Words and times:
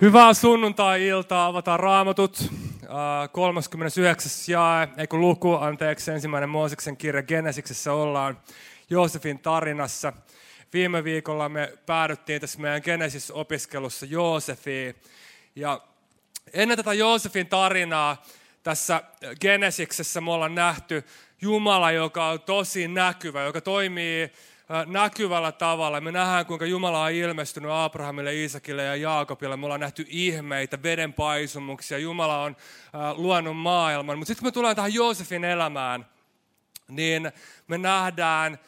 Hyvää 0.00 0.34
sunnuntai-iltaa, 0.34 1.46
avataan 1.46 1.80
raamatut. 1.80 2.38
39. 3.32 4.32
jae, 4.48 4.88
ei 4.96 5.06
kun 5.06 5.20
luku, 5.20 5.54
anteeksi, 5.54 6.10
ensimmäinen 6.10 6.48
Mooseksen 6.48 6.96
kirja 6.96 7.22
Genesiksessä 7.22 7.92
ollaan 7.92 8.38
Joosefin 8.90 9.38
tarinassa. 9.38 10.12
Viime 10.72 11.04
viikolla 11.04 11.48
me 11.48 11.72
päädyttiin 11.86 12.40
tässä 12.40 12.60
meidän 12.60 12.82
Genesis-opiskelussa 12.84 14.06
Joosefiin. 14.06 14.94
Ja 15.56 15.80
ennen 16.52 16.76
tätä 16.76 16.92
Joosefin 16.92 17.46
tarinaa 17.46 18.22
tässä 18.62 19.02
Genesiksessä 19.40 20.20
me 20.20 20.32
ollaan 20.32 20.54
nähty 20.54 21.04
Jumala, 21.40 21.90
joka 21.90 22.26
on 22.26 22.40
tosi 22.40 22.88
näkyvä, 22.88 23.42
joka 23.42 23.60
toimii 23.60 24.32
näkyvällä 24.86 25.52
tavalla. 25.52 26.00
Me 26.00 26.12
nähdään, 26.12 26.46
kuinka 26.46 26.66
Jumala 26.66 27.02
on 27.02 27.12
ilmestynyt 27.12 27.70
Abrahamille, 27.74 28.34
Iisakille 28.34 28.84
ja 28.84 28.96
Jaakobille. 28.96 29.56
Me 29.56 29.66
ollaan 29.66 29.80
nähty 29.80 30.06
ihmeitä, 30.08 30.82
vedenpaisumuksia. 30.82 31.98
Jumala 31.98 32.42
on 32.42 32.56
luonut 33.14 33.56
maailman. 33.56 34.18
Mutta 34.18 34.26
sitten 34.26 34.42
kun 34.42 34.48
me 34.48 34.52
tullaan 34.52 34.76
tähän 34.76 34.94
Joosefin 34.94 35.44
elämään, 35.44 36.06
niin 36.88 37.32
me 37.66 37.78
nähdään 37.78 38.58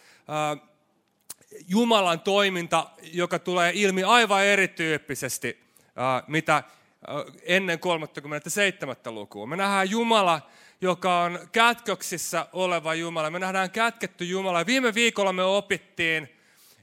Jumalan 1.69 2.21
toiminta, 2.21 2.87
joka 3.13 3.39
tulee 3.39 3.73
ilmi 3.75 4.03
aivan 4.03 4.45
erityyppisesti, 4.45 5.61
mitä 6.27 6.63
ennen 7.43 7.79
37. 7.79 8.97
lukua. 9.07 9.47
Me 9.47 9.57
nähdään 9.57 9.91
Jumala, 9.91 10.41
joka 10.81 11.21
on 11.21 11.49
kätköksissä 11.53 12.47
oleva 12.53 12.95
Jumala. 12.95 13.31
Me 13.31 13.39
nähdään 13.39 13.71
kätketty 13.71 14.25
Jumala. 14.25 14.67
Viime 14.67 14.95
viikolla 14.95 15.33
me 15.33 15.43
opittiin, 15.43 16.37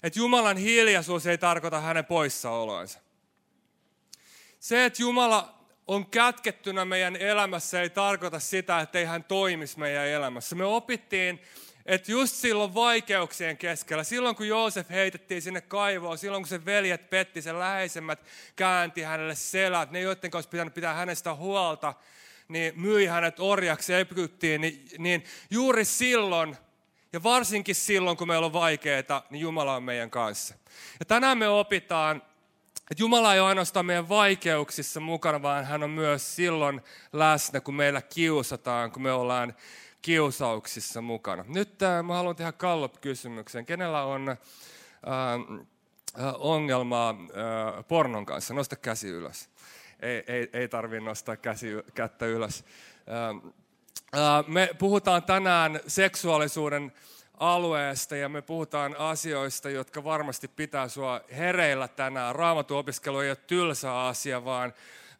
että 0.03 0.19
Jumalan 0.19 0.57
hiljaisuus 0.57 1.27
ei 1.27 1.37
tarkoita 1.37 1.81
hänen 1.81 2.05
poissaoloansa. 2.05 2.99
Se, 4.59 4.85
että 4.85 5.01
Jumala 5.01 5.57
on 5.87 6.05
kätkettynä 6.05 6.85
meidän 6.85 7.15
elämässä, 7.15 7.81
ei 7.81 7.89
tarkoita 7.89 8.39
sitä, 8.39 8.79
että 8.79 8.99
ei 8.99 9.05
hän 9.05 9.23
toimisi 9.23 9.79
meidän 9.79 10.07
elämässä. 10.07 10.55
Me 10.55 10.65
opittiin, 10.65 11.41
että 11.85 12.11
just 12.11 12.35
silloin 12.35 12.73
vaikeuksien 12.73 13.57
keskellä, 13.57 14.03
silloin 14.03 14.35
kun 14.35 14.47
Joosef 14.47 14.89
heitettiin 14.89 15.41
sinne 15.41 15.61
kaivoon, 15.61 16.17
silloin 16.17 16.43
kun 16.43 16.47
se 16.47 16.65
veljet 16.65 17.09
petti, 17.09 17.41
sen 17.41 17.59
läheisemmät 17.59 18.19
käänti 18.55 19.01
hänelle 19.01 19.35
selät, 19.35 19.91
ne 19.91 20.01
joiden 20.01 20.31
kanssa 20.31 20.49
pitänyt 20.49 20.73
pitää 20.73 20.93
hänestä 20.93 21.35
huolta, 21.35 21.93
niin 22.47 22.81
myi 22.81 23.05
hänet 23.05 23.39
orjaksi 23.39 23.93
Egyptiin, 23.93 24.61
niin, 24.61 24.85
niin 24.97 25.23
juuri 25.51 25.85
silloin, 25.85 26.57
ja 27.13 27.23
varsinkin 27.23 27.75
silloin, 27.75 28.17
kun 28.17 28.27
meillä 28.27 28.45
on 28.45 28.53
vaikeaa, 28.53 29.23
niin 29.29 29.41
Jumala 29.41 29.75
on 29.75 29.83
meidän 29.83 30.09
kanssa. 30.09 30.55
Ja 30.99 31.05
tänään 31.05 31.37
me 31.37 31.47
opitaan, 31.47 32.21
että 32.91 33.01
Jumala 33.01 33.33
ei 33.33 33.39
ole 33.39 33.49
ainoastaan 33.49 33.85
meidän 33.85 34.09
vaikeuksissa 34.09 34.99
mukana, 34.99 35.41
vaan 35.41 35.65
hän 35.65 35.83
on 35.83 35.89
myös 35.89 36.35
silloin 36.35 36.81
läsnä, 37.13 37.61
kun 37.61 37.75
meillä 37.75 38.01
kiusataan, 38.01 38.91
kun 38.91 39.01
me 39.01 39.11
ollaan 39.11 39.53
kiusauksissa 40.01 41.01
mukana. 41.01 41.45
Nyt 41.47 41.83
äh, 41.83 42.03
mä 42.03 42.15
haluan 42.15 42.35
tehdä 42.35 42.51
kallop-kysymyksen. 42.51 43.65
Kenellä 43.65 44.03
on 44.03 44.29
äh, 44.29 44.37
äh, 46.25 46.33
ongelmaa 46.37 47.09
äh, 47.09 47.85
pornon 47.87 48.25
kanssa? 48.25 48.53
Nosta 48.53 48.75
käsi 48.75 49.07
ylös 49.07 49.49
ei, 49.99 50.23
ei, 50.27 50.49
ei 50.53 50.67
tarvitse 50.67 51.05
nostaa 51.05 51.37
käsi, 51.37 51.67
kättä 51.93 52.25
ylös. 52.25 52.63
Ähm, 53.09 53.47
äh, 54.15 54.47
me 54.47 54.69
puhutaan 54.79 55.23
tänään 55.23 55.79
seksuaalisuuden 55.87 56.91
alueesta 57.39 58.15
ja 58.15 58.29
me 58.29 58.41
puhutaan 58.41 58.95
asioista, 58.97 59.69
jotka 59.69 60.03
varmasti 60.03 60.47
pitää 60.47 60.87
sua 60.87 61.21
hereillä 61.37 61.87
tänään. 61.87 62.35
Raamattu 62.35 62.77
opiskelu 62.77 63.19
ei 63.19 63.29
ole 63.29 63.35
tylsä 63.35 64.01
asia, 64.07 64.45
vaan, 64.45 64.73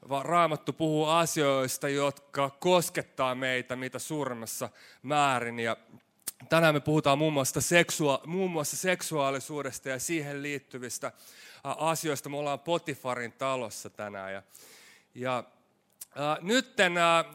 vaan 0.10 0.26
Raamattu 0.26 0.74
puhuu 0.74 1.06
asioista, 1.06 1.90
jotka 1.90 2.50
koskettaa 2.50 3.36
meitä 3.36 3.76
mitä 3.76 4.00
suurimmassa 4.00 4.70
määrin. 5.04 5.60
Ja 5.60 5.78
tänään 6.50 6.76
me 6.76 6.80
puhutaan 6.80 7.18
muun 7.18 7.34
muassa, 7.34 7.62
seksua, 7.62 8.22
muun 8.26 8.52
muassa 8.52 8.78
seksuaalisuudesta 8.78 9.90
ja 9.90 10.00
siihen 10.00 10.44
liittyvistä 10.44 11.12
asioista. 11.64 12.30
Me 12.30 12.38
ollaan 12.38 12.60
Potifarin 12.60 13.34
talossa 13.34 13.90
tänään. 13.90 14.34
Ja, 14.34 14.44
ja 15.18 15.44
äh, 16.20 16.38
nytten 16.42 16.98
äh, 16.98 17.20
äh, 17.20 17.26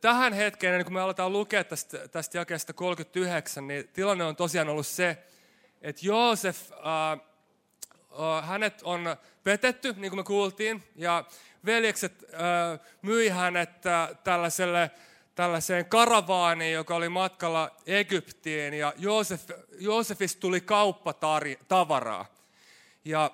tähän 0.00 0.32
hetkeen, 0.32 0.74
niin 0.74 0.84
kun 0.84 0.94
me 0.94 1.00
aletaan 1.00 1.32
lukea 1.32 1.64
tästä, 1.64 2.08
tästä 2.08 2.38
jakeesta 2.38 2.72
39, 2.72 3.66
niin 3.66 3.88
tilanne 3.92 4.24
on 4.24 4.36
tosiaan 4.36 4.68
ollut 4.68 4.86
se, 4.86 5.18
että 5.82 6.06
Joosef, 6.06 6.72
äh, 6.72 7.12
äh, 7.12 8.48
hänet 8.48 8.82
on 8.82 9.16
petetty, 9.44 9.94
niin 9.96 10.10
kuin 10.10 10.20
me 10.20 10.24
kuultiin, 10.24 10.82
ja 10.96 11.24
veljekset 11.64 12.24
äh, 12.34 12.80
myi 13.02 13.28
hänet 13.28 13.86
äh, 13.86 14.08
tällaiselle 14.24 14.90
tällaiseen 15.34 15.86
karavaaniin, 15.86 16.72
joka 16.72 16.94
oli 16.94 17.08
matkalla 17.08 17.70
Egyptiin, 17.86 18.74
ja 18.74 18.92
Joosef, 18.96 19.50
Joosefista 19.78 20.40
tuli 20.40 20.60
kauppatavaraa. 20.60 22.26
Ja 23.04 23.30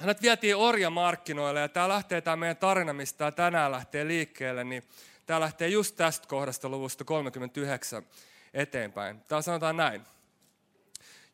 hänet 0.00 0.22
vietiin 0.22 0.56
orjamarkkinoille, 0.56 1.60
ja 1.60 1.68
tämä 1.68 1.88
lähtee 1.88 2.20
tämä 2.20 2.36
meidän 2.36 2.56
tarina, 2.56 2.92
mistä 2.92 3.18
tämä 3.18 3.32
tänään 3.32 3.72
lähtee 3.72 4.06
liikkeelle, 4.06 4.64
niin 4.64 4.82
tämä 5.26 5.40
lähtee 5.40 5.68
just 5.68 5.96
tästä 5.96 6.28
kohdasta 6.28 6.68
luvusta 6.68 7.04
39 7.04 8.06
eteenpäin. 8.54 9.20
Tämä 9.20 9.42
sanotaan 9.42 9.76
näin. 9.76 10.02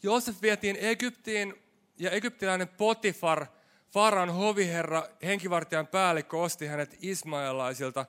Joosef 0.03 0.43
vietiin 0.43 0.77
Egyptiin, 0.77 1.63
ja 1.99 2.11
egyptiläinen 2.11 2.69
Potifar, 2.69 3.47
Faran 3.91 4.31
hoviherra, 4.31 5.09
henkivartijan 5.23 5.87
päällikkö, 5.87 6.39
osti 6.39 6.67
hänet 6.67 6.97
ismaelaisilta, 7.01 8.07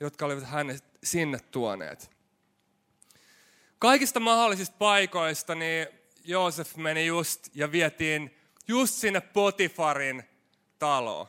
jotka 0.00 0.26
olivat 0.26 0.44
hänet 0.44 0.84
sinne 1.04 1.38
tuoneet. 1.50 2.10
Kaikista 3.78 4.20
mahdollisista 4.20 4.76
paikoista 4.78 5.54
niin 5.54 5.86
Joosef 6.24 6.76
meni 6.76 7.06
just 7.06 7.48
ja 7.54 7.72
vietiin 7.72 8.41
just 8.68 8.94
sinne 8.94 9.20
Potifarin 9.20 10.24
taloon. 10.78 11.26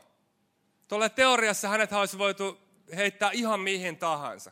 Tuolle 0.88 1.10
teoriassa 1.10 1.68
hänet 1.68 1.94
olisi 1.94 2.18
voitu 2.18 2.60
heittää 2.96 3.32
ihan 3.32 3.60
mihin 3.60 3.98
tahansa. 3.98 4.52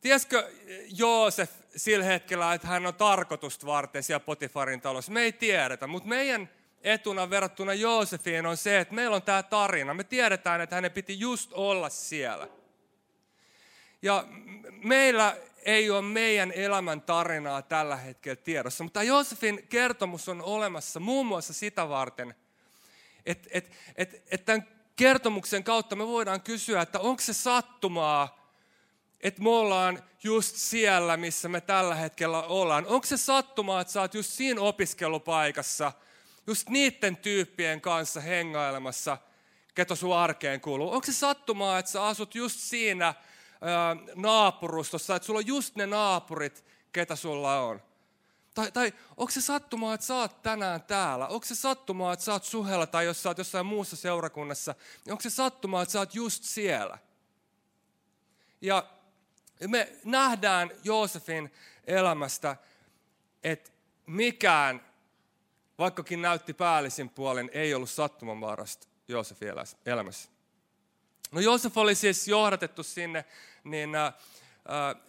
Tiesikö 0.00 0.50
Joosef 0.98 1.50
sillä 1.76 2.04
hetkellä, 2.04 2.54
että 2.54 2.68
hän 2.68 2.86
on 2.86 2.94
tarkoitusta 2.94 3.66
varten 3.66 4.02
siellä 4.02 4.24
Potifarin 4.24 4.80
talossa? 4.80 5.12
Me 5.12 5.22
ei 5.22 5.32
tiedetä, 5.32 5.86
mutta 5.86 6.08
meidän 6.08 6.50
etuna 6.82 7.30
verrattuna 7.30 7.74
Joosefiin 7.74 8.46
on 8.46 8.56
se, 8.56 8.80
että 8.80 8.94
meillä 8.94 9.16
on 9.16 9.22
tämä 9.22 9.42
tarina. 9.42 9.94
Me 9.94 10.04
tiedetään, 10.04 10.60
että 10.60 10.74
hänen 10.74 10.92
piti 10.92 11.20
just 11.20 11.52
olla 11.52 11.88
siellä. 11.88 12.48
Ja 14.04 14.24
meillä 14.82 15.36
ei 15.62 15.90
ole 15.90 16.02
meidän 16.02 16.52
elämän 16.52 17.00
tarinaa 17.00 17.62
tällä 17.62 17.96
hetkellä 17.96 18.36
tiedossa, 18.36 18.84
mutta 18.84 19.02
Joosefin 19.02 19.66
kertomus 19.68 20.28
on 20.28 20.42
olemassa 20.42 21.00
muun 21.00 21.26
muassa 21.26 21.52
sitä 21.52 21.88
varten, 21.88 22.34
että 23.26 23.48
et, 23.52 23.70
et, 23.96 24.22
et 24.30 24.44
tämän 24.44 24.68
kertomuksen 24.96 25.64
kautta 25.64 25.96
me 25.96 26.06
voidaan 26.06 26.40
kysyä, 26.40 26.82
että 26.82 27.00
onko 27.00 27.22
se 27.22 27.32
sattumaa, 27.32 28.54
että 29.20 29.42
me 29.42 29.50
ollaan 29.50 30.02
just 30.22 30.56
siellä, 30.56 31.16
missä 31.16 31.48
me 31.48 31.60
tällä 31.60 31.94
hetkellä 31.94 32.42
ollaan. 32.42 32.86
Onko 32.86 33.06
se 33.06 33.16
sattumaa, 33.16 33.80
että 33.80 33.92
sä 33.92 34.00
oot 34.00 34.14
just 34.14 34.30
siinä 34.30 34.60
opiskelupaikassa, 34.60 35.92
just 36.46 36.68
niiden 36.68 37.16
tyyppien 37.16 37.80
kanssa 37.80 38.20
hengailemassa, 38.20 39.18
ketä 39.74 39.94
sun 39.94 40.16
arkeen 40.16 40.60
kuuluu. 40.60 40.92
Onko 40.92 41.06
se 41.06 41.12
sattumaa, 41.12 41.78
että 41.78 41.90
sä 41.90 42.06
asut 42.06 42.34
just 42.34 42.60
siinä 42.60 43.14
naapurustossa, 44.14 45.16
että 45.16 45.26
sulla 45.26 45.38
on 45.38 45.46
just 45.46 45.76
ne 45.76 45.86
naapurit, 45.86 46.64
ketä 46.92 47.16
sulla 47.16 47.60
on. 47.60 47.82
Tai, 48.54 48.72
tai 48.72 48.92
onko 49.16 49.30
se 49.30 49.40
sattumaa, 49.40 49.94
että 49.94 50.06
sä 50.06 50.14
oot 50.14 50.42
tänään 50.42 50.82
täällä? 50.82 51.26
Onko 51.26 51.46
se 51.46 51.54
sattumaa, 51.54 52.12
että 52.12 52.24
sä 52.24 52.32
oot 52.32 52.44
suhella 52.44 52.86
tai 52.86 53.04
jos 53.04 53.22
sä 53.22 53.28
oot 53.28 53.38
jossain 53.38 53.66
muussa 53.66 53.96
seurakunnassa, 53.96 54.74
niin 55.04 55.12
onko 55.12 55.22
se 55.22 55.30
sattumaa, 55.30 55.82
että 55.82 55.92
sä 55.92 55.98
oot 55.98 56.14
just 56.14 56.44
siellä? 56.44 56.98
Ja 58.60 58.86
me 59.68 59.92
nähdään 60.04 60.70
Joosefin 60.84 61.52
elämästä, 61.86 62.56
että 63.44 63.70
mikään, 64.06 64.86
vaikkakin 65.78 66.22
näytti 66.22 66.54
päällisin 66.54 67.10
puolin, 67.10 67.50
ei 67.52 67.74
ollut 67.74 67.90
sattumanvarasta 67.90 68.88
Joosefin 69.08 69.48
elämässä. 69.86 70.28
No 71.32 71.40
Joosef 71.40 71.78
oli 71.78 71.94
siis 71.94 72.28
johdatettu 72.28 72.82
sinne 72.82 73.24
niin, 73.64 73.94
ä, 73.94 74.12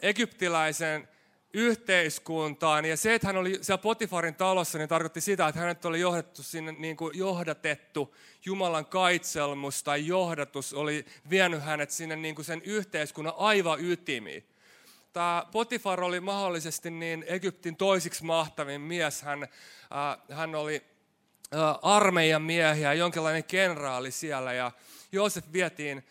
egyptiläisen 0.01 1.07
yhteiskuntaan. 1.53 2.85
Ja 2.85 2.97
se, 2.97 3.15
että 3.15 3.27
hän 3.27 3.37
oli 3.37 3.57
siellä 3.61 3.81
Potifarin 3.81 4.35
talossa, 4.35 4.77
niin 4.77 4.89
tarkoitti 4.89 5.21
sitä, 5.21 5.47
että 5.47 5.61
hänet 5.61 5.85
oli 5.85 5.99
johdettu 5.99 6.43
sinne, 6.43 6.71
niin 6.71 6.97
kuin 6.97 7.17
johdatettu 7.17 8.15
Jumalan 8.45 8.85
kaitselmus 8.85 9.83
tai 9.83 10.07
johdatus 10.07 10.73
oli 10.73 11.05
vienyt 11.29 11.63
hänet 11.63 11.91
sinne 11.91 12.15
niin 12.15 12.35
kuin 12.35 12.45
sen 12.45 12.61
yhteiskunnan 12.65 13.33
aivan 13.37 13.85
ytimiin. 13.85 14.47
Tämä 15.13 15.45
Potifar 15.51 16.03
oli 16.03 16.19
mahdollisesti 16.19 16.91
niin 16.91 17.25
Egyptin 17.27 17.75
toisiksi 17.75 18.23
mahtavin 18.23 18.81
mies. 18.81 19.21
Hän, 19.21 19.43
äh, 19.43 20.37
hän 20.37 20.55
oli 20.55 20.83
armeijan 21.81 22.41
miehiä, 22.41 22.93
jonkinlainen 22.93 23.43
kenraali 23.43 24.11
siellä 24.11 24.53
ja 24.53 24.71
Joosef 25.11 25.45
vietiin 25.53 26.03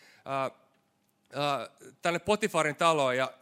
tänne 2.01 2.19
Potifarin 2.19 2.75
taloon 2.75 3.17
ja 3.17 3.33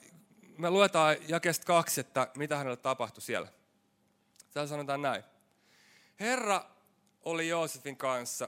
me 0.57 0.69
luetaan 0.69 1.15
jakesta 1.27 1.65
kaksi, 1.65 2.01
että 2.01 2.27
mitä 2.35 2.57
hänelle 2.57 2.77
tapahtui 2.77 3.21
siellä. 3.21 3.47
Täällä 4.53 4.69
sanotaan 4.69 5.01
näin. 5.01 5.23
Herra 6.19 6.65
oli 7.23 7.47
Joosefin 7.47 7.97
kanssa 7.97 8.47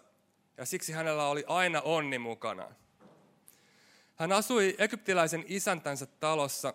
ja 0.57 0.65
siksi 0.65 0.91
hänellä 0.91 1.27
oli 1.27 1.43
aina 1.47 1.81
onni 1.81 2.19
mukanaan. 2.19 2.75
Hän 4.15 4.31
asui 4.31 4.75
egyptiläisen 4.77 5.45
isäntänsä 5.47 6.05
talossa. 6.05 6.73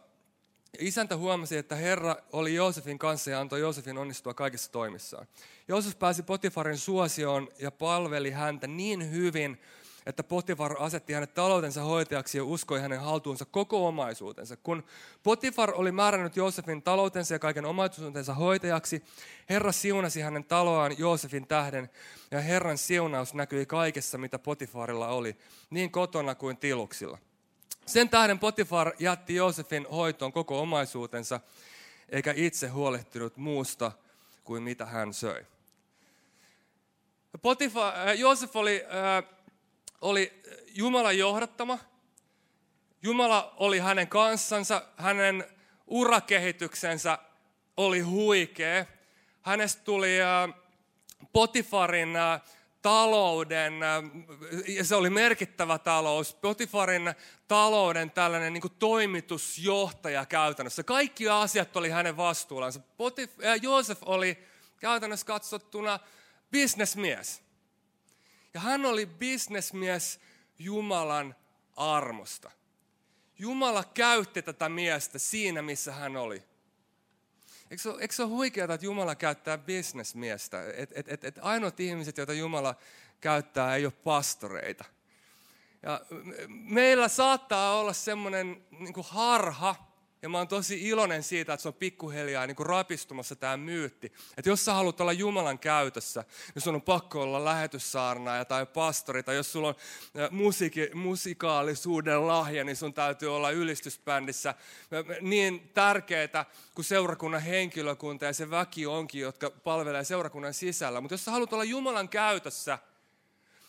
Isäntä 0.79 1.17
huomasi, 1.17 1.57
että 1.57 1.77
Herra 1.77 2.17
oli 2.33 2.55
Joosefin 2.55 2.99
kanssa 2.99 3.31
ja 3.31 3.41
antoi 3.41 3.61
Joosefin 3.61 3.99
onnistua 3.99 4.35
kaikissa 4.35 4.73
toimissaan. 4.73 5.27
Joosef 5.69 5.99
pääsi 5.99 6.23
Potifarin 6.23 6.79
suosioon 6.79 7.49
ja 7.59 7.71
palveli 7.71 8.31
häntä 8.31 8.67
niin 8.67 9.11
hyvin, 9.11 9.61
että 10.11 10.23
Potifar 10.23 10.77
asetti 10.79 11.13
hänet 11.13 11.35
taloutensa 11.35 11.83
hoitajaksi 11.83 12.39
ja 12.39 12.45
uskoi 12.45 12.81
hänen 12.81 13.01
haltuunsa 13.01 13.45
koko 13.45 13.89
omaisuutensa. 13.89 14.57
Kun 14.57 14.85
Potifar 15.23 15.73
oli 15.75 15.93
määrännyt 15.93 16.37
Joosefin 16.37 16.83
taloutensa 16.83 17.35
ja 17.35 17.39
kaiken 17.39 17.67
omaisuutensa 17.67 18.35
hoitajaksi, 18.35 19.03
Herra 19.51 19.73
siunasi 19.73 20.21
hänen 20.21 20.45
taloaan 20.45 20.99
Joosefin 20.99 21.47
tähden, 21.47 21.91
ja 22.31 22.41
Herran 22.41 22.79
siunaus 22.79 23.35
näkyi 23.35 23.67
kaikessa, 23.67 24.19
mitä 24.19 24.39
Potifarilla 24.39 25.09
oli, 25.09 25.37
niin 25.71 25.91
kotona 25.91 26.35
kuin 26.35 26.57
tiluksilla. 26.57 27.19
Sen 27.87 28.09
tähden 28.09 28.39
Potifar 28.39 28.93
jätti 28.99 29.35
Joosefin 29.35 29.87
hoitoon 29.91 30.33
koko 30.33 30.61
omaisuutensa, 30.61 31.41
eikä 32.09 32.35
itse 32.37 32.69
huolehtinut 32.69 33.37
muusta 33.37 33.93
kuin 34.45 34.63
mitä 34.63 34.87
hän 34.87 35.15
söi. 35.15 35.47
Potifar, 37.43 37.95
äh, 38.09 38.19
Joosef 38.19 38.57
oli, 38.57 38.85
äh, 38.85 39.25
oli 40.01 40.43
Jumalan 40.67 41.19
johdattama. 41.19 41.79
Jumala 43.03 43.55
oli 43.57 43.79
hänen 43.79 44.09
kanssansa, 44.09 44.83
hänen 44.97 45.45
urakehityksensä 45.87 47.19
oli 47.77 48.01
huikea. 48.01 48.87
Hänestä 49.43 49.83
tuli 49.85 50.23
äh, 50.23 50.55
Potifarin 51.33 52.17
äh, 52.17 52.43
talouden, 52.83 53.83
äh, 53.83 54.03
ja 54.69 54.85
se 54.85 54.95
oli 54.95 55.11
merkittävä 55.11 55.79
talous, 55.79 56.35
Potifarin 56.35 57.15
talouden 57.49 58.11
tällainen 58.11 58.53
niin 58.53 58.63
toimitusjohtaja 58.79 60.27
käytännössä. 60.27 60.83
Kaikki 60.83 61.29
asiat 61.29 61.77
oli 61.77 61.91
hänen 61.91 62.17
vastuullansa. 62.17 62.81
Potif- 62.81 63.63
Joosef 63.63 63.99
oli 64.03 64.39
käytännössä 64.81 65.27
katsottuna 65.27 65.99
bisnesmies. 66.51 67.50
Ja 68.55 68.61
hän 68.61 68.87
oli 68.87 69.07
bisnesmies 69.07 70.21
Jumalan 70.59 71.35
armosta. 71.77 72.51
Jumala 73.39 73.85
käytti 73.85 74.43
tätä 74.43 74.69
miestä 74.69 75.19
siinä, 75.19 75.63
missä 75.63 75.93
hän 75.93 76.17
oli. 76.17 76.43
Eikö 77.71 77.83
se, 77.83 77.89
ole, 77.89 78.01
eikö 78.01 78.15
se 78.15 78.23
ole 78.23 78.31
huikeaa, 78.31 78.75
että 78.75 78.87
Jumala 78.87 79.15
käyttää 79.15 79.59
bisnesmiestä? 79.59 80.63
Että 80.77 80.95
et, 80.99 81.09
et, 81.09 81.25
et 81.25 81.39
ainoat 81.43 81.81
ihmiset, 81.81 82.17
joita 82.17 82.33
Jumala 82.33 82.75
käyttää, 83.21 83.77
ei 83.77 83.85
ole 83.85 83.93
pastoreita. 83.93 84.85
Ja 85.83 86.01
meillä 86.49 87.09
saattaa 87.09 87.79
olla 87.79 87.93
semmoinen 87.93 88.65
niin 88.71 88.95
harha, 89.09 89.90
ja 90.23 90.29
mä 90.29 90.39
oon 90.39 90.49
tosi 90.49 90.89
iloinen 90.89 91.23
siitä, 91.23 91.53
että 91.53 91.63
se 91.63 91.69
on 91.69 91.75
pikkuhiljaa 91.75 92.47
niin 92.47 92.57
kuin 92.57 92.67
rapistumassa 92.67 93.37
tämä 93.37 93.57
myytti. 93.57 94.13
Että 94.37 94.51
jos 94.51 94.65
sä 94.65 94.75
haluat 94.75 95.01
olla 95.01 95.13
Jumalan 95.13 95.59
käytössä, 95.59 96.25
niin 96.55 96.63
sun 96.63 96.75
on 96.75 96.83
pakko 96.83 97.23
olla 97.23 97.45
lähetyssaarnaaja 97.45 98.45
tai 98.45 98.67
pastori, 98.67 99.23
tai 99.23 99.37
jos 99.37 99.53
sulla 99.53 99.69
on 99.69 99.75
musiiki, 100.31 100.91
musikaalisuuden 100.95 102.27
lahja, 102.27 102.65
niin 102.65 102.77
sun 102.77 102.95
täytyy 102.95 103.37
olla 103.37 103.51
ylistysbändissä. 103.51 104.55
Niin 105.21 105.71
tärkeää 105.75 106.45
kuin 106.75 106.85
seurakunnan 106.85 107.43
henkilökunta 107.43 108.25
ja 108.25 108.33
se 108.33 108.51
väki 108.51 108.87
onkin, 108.87 109.21
jotka 109.21 109.51
palvelee 109.51 110.05
seurakunnan 110.05 110.55
sisällä. 110.55 111.01
Mutta 111.01 111.15
jos 111.15 111.25
sä 111.25 111.31
haluat 111.31 111.53
olla 111.53 111.65
Jumalan 111.65 112.09
käytössä, 112.09 112.79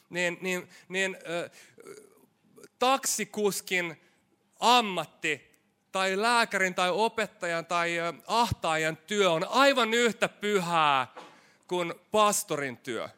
niin, 0.09 0.37
niin, 0.41 0.69
niin 0.89 1.15
äh, 1.15 1.51
taksikuskin 2.79 4.01
ammatti 4.59 5.50
tai 5.91 6.21
lääkärin 6.21 6.75
tai 6.75 6.89
opettajan 6.89 7.65
tai 7.65 7.97
ahtaajan 8.27 8.97
työ 8.97 9.31
on 9.31 9.47
aivan 9.49 9.93
yhtä 9.93 10.29
pyhää 10.29 11.07
kuin 11.67 11.93
pastorin 12.11 12.77
työ. 12.77 13.09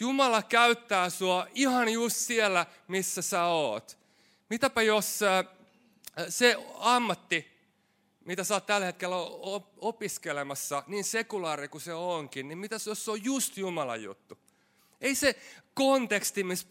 Jumala 0.00 0.42
käyttää 0.42 1.10
sua 1.10 1.46
ihan 1.54 1.88
just 1.88 2.16
siellä, 2.16 2.66
missä 2.88 3.22
sä 3.22 3.44
oot. 3.44 3.98
Mitäpä 4.50 4.82
jos 4.82 5.18
se 6.28 6.56
ammatti, 6.78 7.50
mitä 8.24 8.44
sä 8.44 8.54
oot 8.54 8.66
tällä 8.66 8.86
hetkellä 8.86 9.16
opiskelemassa, 9.76 10.82
niin 10.86 11.04
sekulaari 11.04 11.68
kuin 11.68 11.80
se 11.80 11.94
onkin, 11.94 12.48
niin 12.48 12.58
mitä 12.58 12.76
jos 12.86 13.04
se 13.04 13.10
on 13.10 13.24
just 13.24 13.56
Jumalan 13.56 14.02
juttu? 14.02 14.38
Ei 15.00 15.14
se 15.14 15.36
konteksti, 15.74 16.44
missä 16.44 16.66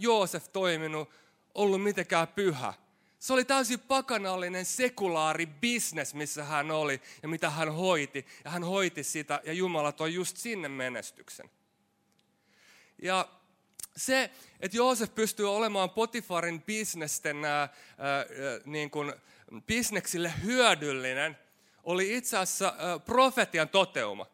Joosef 0.00 0.48
toiminut, 0.52 1.10
ollut 1.54 1.82
mitenkään 1.82 2.28
pyhä 2.28 2.74
se 3.20 3.32
oli 3.32 3.44
täysin 3.44 3.80
pakanallinen 3.80 4.64
sekulaari 4.64 5.46
business, 5.46 6.14
missä 6.14 6.44
hän 6.44 6.70
oli 6.70 7.00
ja 7.22 7.28
mitä 7.28 7.50
hän 7.50 7.72
hoiti. 7.72 8.26
Ja 8.44 8.50
hän 8.50 8.64
hoiti 8.64 9.04
sitä 9.04 9.40
ja 9.44 9.52
Jumala 9.52 9.92
toi 9.92 10.14
just 10.14 10.36
sinne 10.36 10.68
menestyksen. 10.68 11.50
Ja 13.02 13.28
se, 13.96 14.30
että 14.60 14.76
Joosef 14.76 15.14
pystyy 15.14 15.54
olemaan 15.54 15.90
Potifarin 15.90 16.62
bisnesten 16.62 17.44
ää, 17.44 17.60
ää, 17.60 17.68
niin 18.64 18.90
kuin, 18.90 19.12
bisneksille 19.66 20.32
hyödyllinen, 20.42 21.38
oli 21.84 22.16
itse 22.16 22.38
asiassa 22.38 22.74
ää, 22.78 22.98
profetian 22.98 23.68
toteuma. 23.68 24.26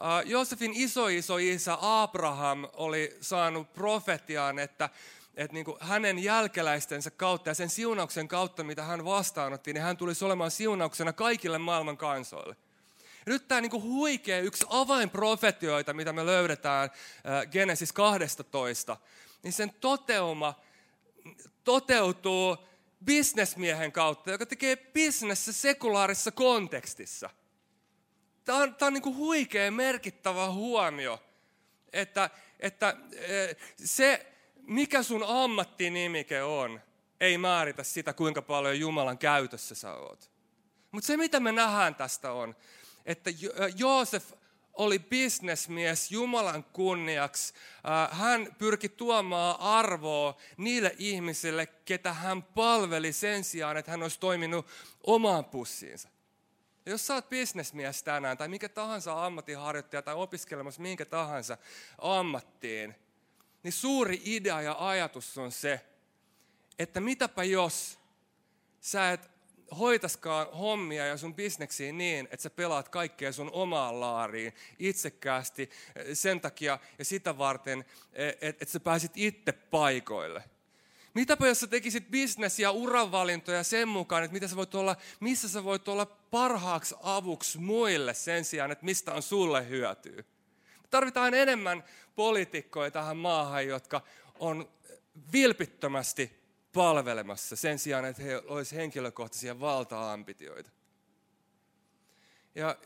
Ää, 0.00 0.22
Joosefin 0.22 0.72
iso 0.74 1.08
iso 1.08 1.36
isä 1.36 1.78
Abraham 1.80 2.68
oli 2.72 3.16
saanut 3.20 3.72
profetiaan, 3.72 4.58
että 4.58 4.90
että 5.36 5.54
niin 5.54 5.64
kuin 5.64 5.76
hänen 5.80 6.18
jälkeläistensä 6.18 7.10
kautta 7.10 7.50
ja 7.50 7.54
sen 7.54 7.70
siunauksen 7.70 8.28
kautta, 8.28 8.64
mitä 8.64 8.82
hän 8.82 9.04
vastaanotti, 9.04 9.72
niin 9.72 9.82
hän 9.82 9.96
tulisi 9.96 10.24
olemaan 10.24 10.50
siunauksena 10.50 11.12
kaikille 11.12 11.58
maailman 11.58 11.96
kansoille. 11.96 12.56
Ja 13.26 13.32
nyt 13.32 13.48
tämä 13.48 13.60
niin 13.60 13.70
kuin 13.70 13.82
huikea 13.82 14.40
yksi 14.40 14.66
avainprofetioita, 14.68 15.94
mitä 15.94 16.12
me 16.12 16.26
löydetään 16.26 16.90
Genesis 17.50 17.92
12, 17.92 18.96
niin 19.42 19.52
sen 19.52 19.70
toteuma 19.80 20.60
toteutuu 21.64 22.56
bisnesmiehen 23.04 23.92
kautta, 23.92 24.30
joka 24.30 24.46
tekee 24.46 24.76
bisnessä 24.76 25.52
sekulaarissa 25.52 26.32
kontekstissa. 26.32 27.30
Tämä 28.44 28.58
on, 28.58 28.74
tämä 28.74 28.86
on 28.86 28.92
niin 28.92 29.02
kuin 29.02 29.16
huikea 29.16 29.70
merkittävä 29.70 30.50
huomio, 30.50 31.22
että, 31.92 32.30
että 32.60 32.96
se, 33.84 34.33
mikä 34.66 35.02
sun 35.02 35.24
ammattinimike 35.26 36.42
on, 36.42 36.80
ei 37.20 37.38
määritä 37.38 37.82
sitä, 37.82 38.12
kuinka 38.12 38.42
paljon 38.42 38.80
Jumalan 38.80 39.18
käytössä 39.18 39.74
sä 39.74 39.94
oot. 39.94 40.30
Mutta 40.90 41.06
se, 41.06 41.16
mitä 41.16 41.40
me 41.40 41.52
nähdään 41.52 41.94
tästä 41.94 42.32
on, 42.32 42.56
että 43.06 43.30
Joosef 43.76 44.32
oli 44.72 44.98
bisnesmies 44.98 46.10
Jumalan 46.10 46.64
kunniaksi. 46.64 47.54
Hän 48.10 48.56
pyrki 48.58 48.88
tuomaan 48.88 49.60
arvoa 49.60 50.36
niille 50.56 50.94
ihmisille, 50.98 51.66
ketä 51.66 52.12
hän 52.12 52.42
palveli 52.42 53.12
sen 53.12 53.44
sijaan, 53.44 53.76
että 53.76 53.90
hän 53.90 54.02
olisi 54.02 54.20
toiminut 54.20 54.66
omaan 55.06 55.44
pussiinsa. 55.44 56.08
Ja 56.86 56.92
jos 56.92 57.06
sä 57.06 57.14
oot 57.14 57.28
bisnesmies 57.28 58.02
tänään 58.02 58.38
tai 58.38 58.48
mikä 58.48 58.68
tahansa 58.68 59.26
ammattiharjoittaja 59.26 60.02
tai 60.02 60.14
opiskelemassa 60.14 60.82
minkä 60.82 61.04
tahansa 61.04 61.58
ammattiin, 61.98 62.94
niin 63.64 63.72
suuri 63.72 64.22
idea 64.24 64.62
ja 64.62 64.76
ajatus 64.78 65.38
on 65.38 65.52
se, 65.52 65.80
että 66.78 67.00
mitäpä 67.00 67.44
jos 67.44 67.98
sä 68.80 69.12
et 69.12 69.30
hoitaskaan 69.78 70.46
hommia 70.52 71.06
ja 71.06 71.16
sun 71.16 71.34
bisneksiin 71.34 71.98
niin, 71.98 72.28
että 72.30 72.42
sä 72.42 72.50
pelaat 72.50 72.88
kaikkea 72.88 73.32
sun 73.32 73.50
omaan 73.52 74.00
laariin 74.00 74.52
itsekkäästi 74.78 75.70
sen 76.12 76.40
takia 76.40 76.78
ja 76.98 77.04
sitä 77.04 77.38
varten, 77.38 77.84
että 78.40 78.62
et 78.64 78.68
sä 78.68 78.80
pääsit 78.80 79.12
itse 79.14 79.52
paikoille. 79.52 80.44
Mitäpä 81.14 81.46
jos 81.46 81.60
sä 81.60 81.66
tekisit 81.66 82.04
bisnes- 82.10 82.58
ja 82.58 82.70
uravalintoja 82.70 83.62
sen 83.62 83.88
mukaan, 83.88 84.24
että 84.24 84.32
mitä 84.32 84.48
sä 84.48 84.56
voit 84.56 84.74
olla, 84.74 84.96
missä 85.20 85.48
sä 85.48 85.64
voit 85.64 85.88
olla 85.88 86.06
parhaaksi 86.06 86.94
avuksi 87.02 87.58
muille 87.58 88.14
sen 88.14 88.44
sijaan, 88.44 88.72
että 88.72 88.84
mistä 88.84 89.12
on 89.12 89.22
sulle 89.22 89.68
hyötyä. 89.68 90.24
Tarvitaan 90.94 91.34
enemmän 91.34 91.84
poliitikkoja 92.14 92.90
tähän 92.90 93.16
maahan, 93.16 93.66
jotka 93.66 94.02
on 94.38 94.68
vilpittömästi 95.32 96.40
palvelemassa 96.72 97.56
sen 97.56 97.78
sijaan, 97.78 98.04
että 98.04 98.22
he 98.22 98.42
olisivat 98.46 98.80
henkilökohtaisia 98.80 99.60
valta-ambitioita. 99.60 100.70
Ja 102.54 102.76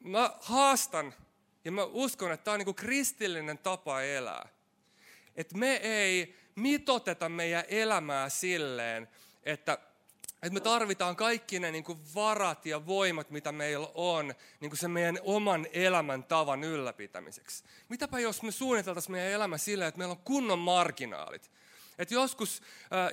mä 0.00 0.30
haastan 0.40 1.14
ja 1.64 1.72
mä 1.72 1.84
uskon, 1.84 2.32
että 2.32 2.44
tämä 2.44 2.52
on 2.52 2.58
niin 2.58 2.64
kuin 2.64 2.74
kristillinen 2.74 3.58
tapa 3.58 4.02
elää. 4.02 4.48
Että 5.34 5.58
me 5.58 5.76
ei 5.76 6.36
mitoteta 6.54 7.28
meidän 7.28 7.64
elämää 7.68 8.28
silleen, 8.28 9.08
että 9.42 9.78
että 10.46 10.54
me 10.54 10.60
tarvitaan 10.60 11.16
kaikki 11.16 11.60
ne 11.60 11.70
niin 11.70 11.84
kuin 11.84 11.98
varat 12.14 12.66
ja 12.66 12.86
voimat, 12.86 13.30
mitä 13.30 13.52
meillä 13.52 13.88
on, 13.94 14.34
niin 14.60 14.70
kuin 14.70 14.78
sen 14.78 14.90
meidän 14.90 15.18
oman 15.22 15.66
elämän 15.72 16.24
tavan 16.24 16.64
ylläpitämiseksi. 16.64 17.64
Mitäpä 17.88 18.18
jos 18.18 18.42
me 18.42 18.50
suunniteltaisiin 18.50 19.12
meidän 19.12 19.32
elämä 19.32 19.58
silleen, 19.58 19.88
että 19.88 19.98
meillä 19.98 20.12
on 20.12 20.24
kunnon 20.24 20.58
marginaalit. 20.58 21.50
Et 21.98 22.10
joskus, 22.10 22.62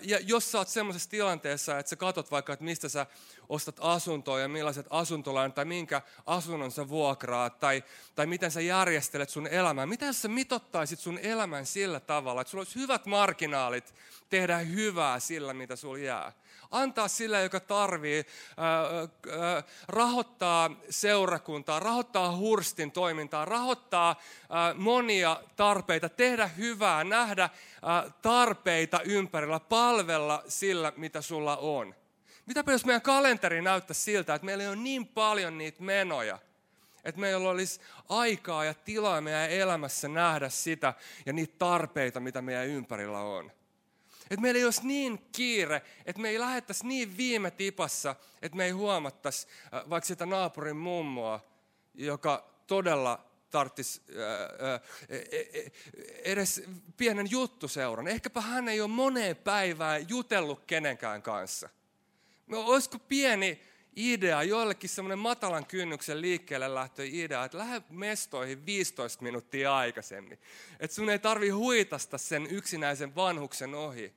ja 0.01 0.19
jos 0.19 0.51
sä 0.51 0.57
oot 0.57 0.67
semmoisessa 0.67 1.09
tilanteessa, 1.09 1.79
että 1.79 1.89
sä 1.89 1.95
katot 1.95 2.31
vaikka, 2.31 2.53
että 2.53 2.65
mistä 2.65 2.89
sä 2.89 3.05
ostat 3.49 3.75
asuntoa 3.79 4.39
ja 4.39 4.47
millaiset 4.47 4.85
asuntolain 4.89 5.53
tai 5.53 5.65
minkä 5.65 6.01
asunnon 6.25 6.71
sä 6.71 6.89
vuokraat 6.89 7.59
tai, 7.59 7.83
tai 8.15 8.25
miten 8.25 8.51
sä 8.51 8.61
järjestelet 8.61 9.29
sun 9.29 9.47
elämää. 9.47 9.85
Miten 9.85 10.13
sä 10.13 10.27
mitottaisit 10.27 10.99
sun 10.99 11.17
elämän 11.17 11.65
sillä 11.65 11.99
tavalla, 11.99 12.41
että 12.41 12.51
sulla 12.51 12.61
olisi 12.61 12.79
hyvät 12.79 13.05
marginaalit 13.05 13.93
tehdä 14.29 14.57
hyvää 14.57 15.19
sillä, 15.19 15.53
mitä 15.53 15.75
sulla 15.75 15.97
jää 15.97 16.31
antaa 16.73 17.07
sille, 17.07 17.43
joka 17.43 17.59
tarvii, 17.59 18.25
rahoittaa 19.87 20.71
seurakuntaa, 20.89 21.79
rahoittaa 21.79 22.35
hurstin 22.35 22.91
toimintaa, 22.91 23.45
rahoittaa 23.45 24.21
monia 24.75 25.43
tarpeita, 25.55 26.09
tehdä 26.09 26.47
hyvää, 26.47 27.03
nähdä 27.03 27.49
tarpeita 28.21 29.01
ympärillä, 29.01 29.59
palvella 29.59 30.43
sillä, 30.47 30.93
mitä 30.95 31.21
sulla 31.21 31.57
on. 31.57 31.95
Mitäpä 32.45 32.71
jos 32.71 32.85
meidän 32.85 33.01
kalenteri 33.01 33.61
näyttää 33.61 33.93
siltä, 33.93 34.35
että 34.35 34.45
meillä 34.45 34.63
ei 34.63 34.67
ole 34.67 34.75
niin 34.75 35.07
paljon 35.07 35.57
niitä 35.57 35.83
menoja, 35.83 36.39
että 37.03 37.21
meillä 37.21 37.49
olisi 37.49 37.81
aikaa 38.09 38.65
ja 38.65 38.73
tilaa 38.73 39.21
meidän 39.21 39.49
elämässä 39.49 40.07
nähdä 40.07 40.49
sitä 40.49 40.93
ja 41.25 41.33
niitä 41.33 41.55
tarpeita, 41.57 42.19
mitä 42.19 42.41
meidän 42.41 42.67
ympärillä 42.67 43.19
on. 43.19 43.51
Että 44.23 44.41
meillä 44.41 44.57
ei 44.57 44.65
olisi 44.65 44.87
niin 44.87 45.25
kiire, 45.31 45.81
että 46.05 46.21
me 46.21 46.29
ei 46.29 46.39
lähettäisi 46.39 46.87
niin 46.87 47.17
viime 47.17 47.51
tipassa, 47.51 48.15
että 48.41 48.57
me 48.57 48.65
ei 48.65 48.71
huomattaisi 48.71 49.47
äh, 49.73 49.89
vaikka 49.89 50.07
sitä 50.07 50.25
naapurin 50.25 50.77
mummoa, 50.77 51.45
joka 51.93 52.49
todella 52.67 53.25
tarttisi 53.49 54.01
äh, 54.09 54.73
äh, 54.73 54.81
e, 55.09 55.17
e, 55.17 55.71
edes 56.23 56.63
pienen 56.97 57.31
juttuseuran. 57.31 58.07
Ehkäpä 58.07 58.41
hän 58.41 58.67
ei 58.67 58.81
ole 58.81 58.89
moneen 58.89 59.35
päivään 59.35 60.09
jutellut 60.09 60.63
kenenkään 60.67 61.21
kanssa. 61.21 61.69
No, 62.47 62.61
olisiko 62.61 62.99
pieni 62.99 63.61
idea, 63.95 64.43
joillekin 64.43 64.89
semmoinen 64.89 65.19
matalan 65.19 65.65
kynnyksen 65.65 66.21
liikkeelle 66.21 66.75
lähtö 66.75 67.05
idea, 67.05 67.45
että 67.45 67.57
lähde 67.57 67.81
mestoihin 67.89 68.65
15 68.65 69.23
minuuttia 69.23 69.77
aikaisemmin. 69.77 70.39
Että 70.79 70.95
sun 70.95 71.09
ei 71.09 71.19
tarvi 71.19 71.49
huitasta 71.49 72.17
sen 72.17 72.47
yksinäisen 72.47 73.15
vanhuksen 73.15 73.75
ohi, 73.75 74.13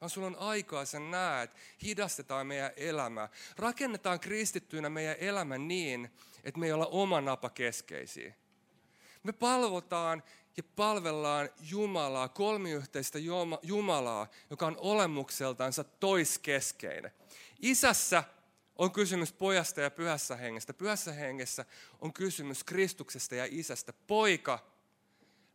vaan 0.00 0.10
sulla 0.10 0.26
on 0.26 0.38
aikaa, 0.38 0.84
sen 0.84 1.10
näet, 1.10 1.50
hidastetaan 1.82 2.46
meidän 2.46 2.70
elämää. 2.76 3.28
Rakennetaan 3.56 4.20
kristittyinä 4.20 4.88
meidän 4.88 5.16
elämä 5.18 5.58
niin, 5.58 6.10
että 6.44 6.60
me 6.60 6.66
ei 6.66 6.72
olla 6.72 6.86
oma 6.86 7.20
napa 7.20 7.50
keskeisiä. 7.50 8.34
Me 9.22 9.32
palvotaan 9.32 10.22
ja 10.56 10.62
palvellaan 10.76 11.48
Jumalaa, 11.70 12.28
kolmiyhteistä 12.28 13.18
Jumalaa, 13.62 14.26
joka 14.50 14.66
on 14.66 14.76
olemukseltansa 14.78 15.84
toiskeskeinen. 15.84 17.12
Isässä 17.62 18.24
on 18.78 18.92
kysymys 18.92 19.32
pojasta 19.32 19.80
ja 19.80 19.90
pyhässä 19.90 20.36
hengestä. 20.36 20.74
Pyhässä 20.74 21.12
hengessä 21.12 21.64
on 22.00 22.12
kysymys 22.12 22.64
Kristuksesta 22.64 23.34
ja 23.34 23.46
isästä. 23.50 23.92
Poika 24.06 24.58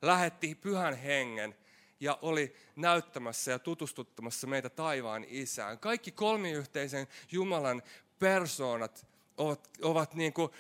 lähetti 0.02 0.56
pyhän 0.56 0.98
hengen 0.98 1.56
ja 2.00 2.20
oli 2.22 2.56
näyttämässä 2.76 3.52
ja 3.52 3.60
tutustuttamassa 3.60 4.48
meitä 4.48 4.70
taivaan 4.70 5.26
isään. 5.28 5.80
Kaikki 5.80 6.12
kolmiyhteisen 6.12 7.08
Jumalan 7.32 7.84
persoonat 8.20 9.08
ovat, 9.38 9.70
ovat 9.82 10.14
niin 10.14 10.34
kuin, 10.34 10.52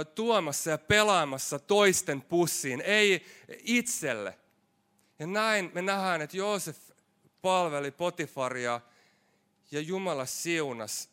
ä, 0.00 0.04
tuomassa 0.04 0.70
ja 0.70 0.78
pelaamassa 0.78 1.58
toisten 1.58 2.22
pussiin, 2.22 2.80
ei 2.80 3.26
itselle. 3.64 4.38
Ja 5.18 5.26
näin 5.26 5.70
me 5.74 5.82
nähdään, 5.82 6.22
että 6.22 6.36
Joosef 6.36 6.78
palveli 7.42 7.90
Potifaria 7.90 8.80
ja 9.70 9.80
Jumala 9.80 10.26
siunas. 10.26 11.11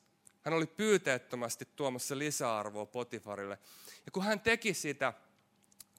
Hän 0.49 0.57
oli 0.57 0.67
pyyteettömästi 0.67 1.67
tuomassa 1.75 2.17
lisäarvoa 2.17 2.85
Potifarille. 2.85 3.57
Ja 4.05 4.11
kun 4.11 4.23
hän 4.23 4.39
teki 4.39 4.73
sitä, 4.73 5.13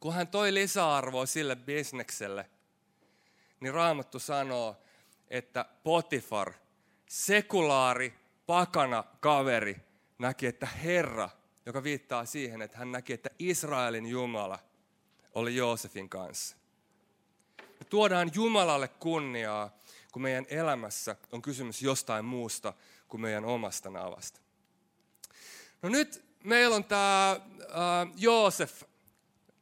kun 0.01 0.15
hän 0.15 0.29
toi 0.29 0.55
lisäarvoa 0.55 1.27
sille 1.27 1.57
bisnekselle, 1.57 2.51
niin 3.61 3.75
Raamattu 3.75 4.19
sanoo, 4.19 4.77
että 5.29 5.65
Potifar, 5.85 6.53
sekulaari, 7.09 8.15
pakana 8.47 9.05
kaveri, 9.21 9.77
näki, 10.19 10.47
että 10.47 10.67
Herra, 10.67 11.31
joka 11.67 11.83
viittaa 11.83 12.25
siihen, 12.25 12.63
että 12.63 12.79
hän 12.79 12.93
näki, 12.93 13.13
että 13.13 13.31
Israelin 13.39 14.07
Jumala 14.07 14.59
oli 15.35 15.57
Joosefin 15.57 16.09
kanssa. 16.09 16.57
Me 17.59 17.87
tuodaan 17.89 18.31
Jumalalle 18.35 18.89
kunniaa, 18.89 19.79
kun 20.13 20.23
meidän 20.23 20.47
elämässä 20.49 21.17
on 21.33 21.43
kysymys 21.43 21.83
jostain 21.83 22.25
muusta 22.25 22.73
kuin 23.11 23.21
meidän 23.21 23.45
omasta 23.45 23.91
navasta. 23.91 24.41
No 25.83 25.89
nyt 25.89 26.25
meillä 26.45 26.77
on 26.77 26.85
tämä 26.85 27.41
Joosef, 28.17 28.83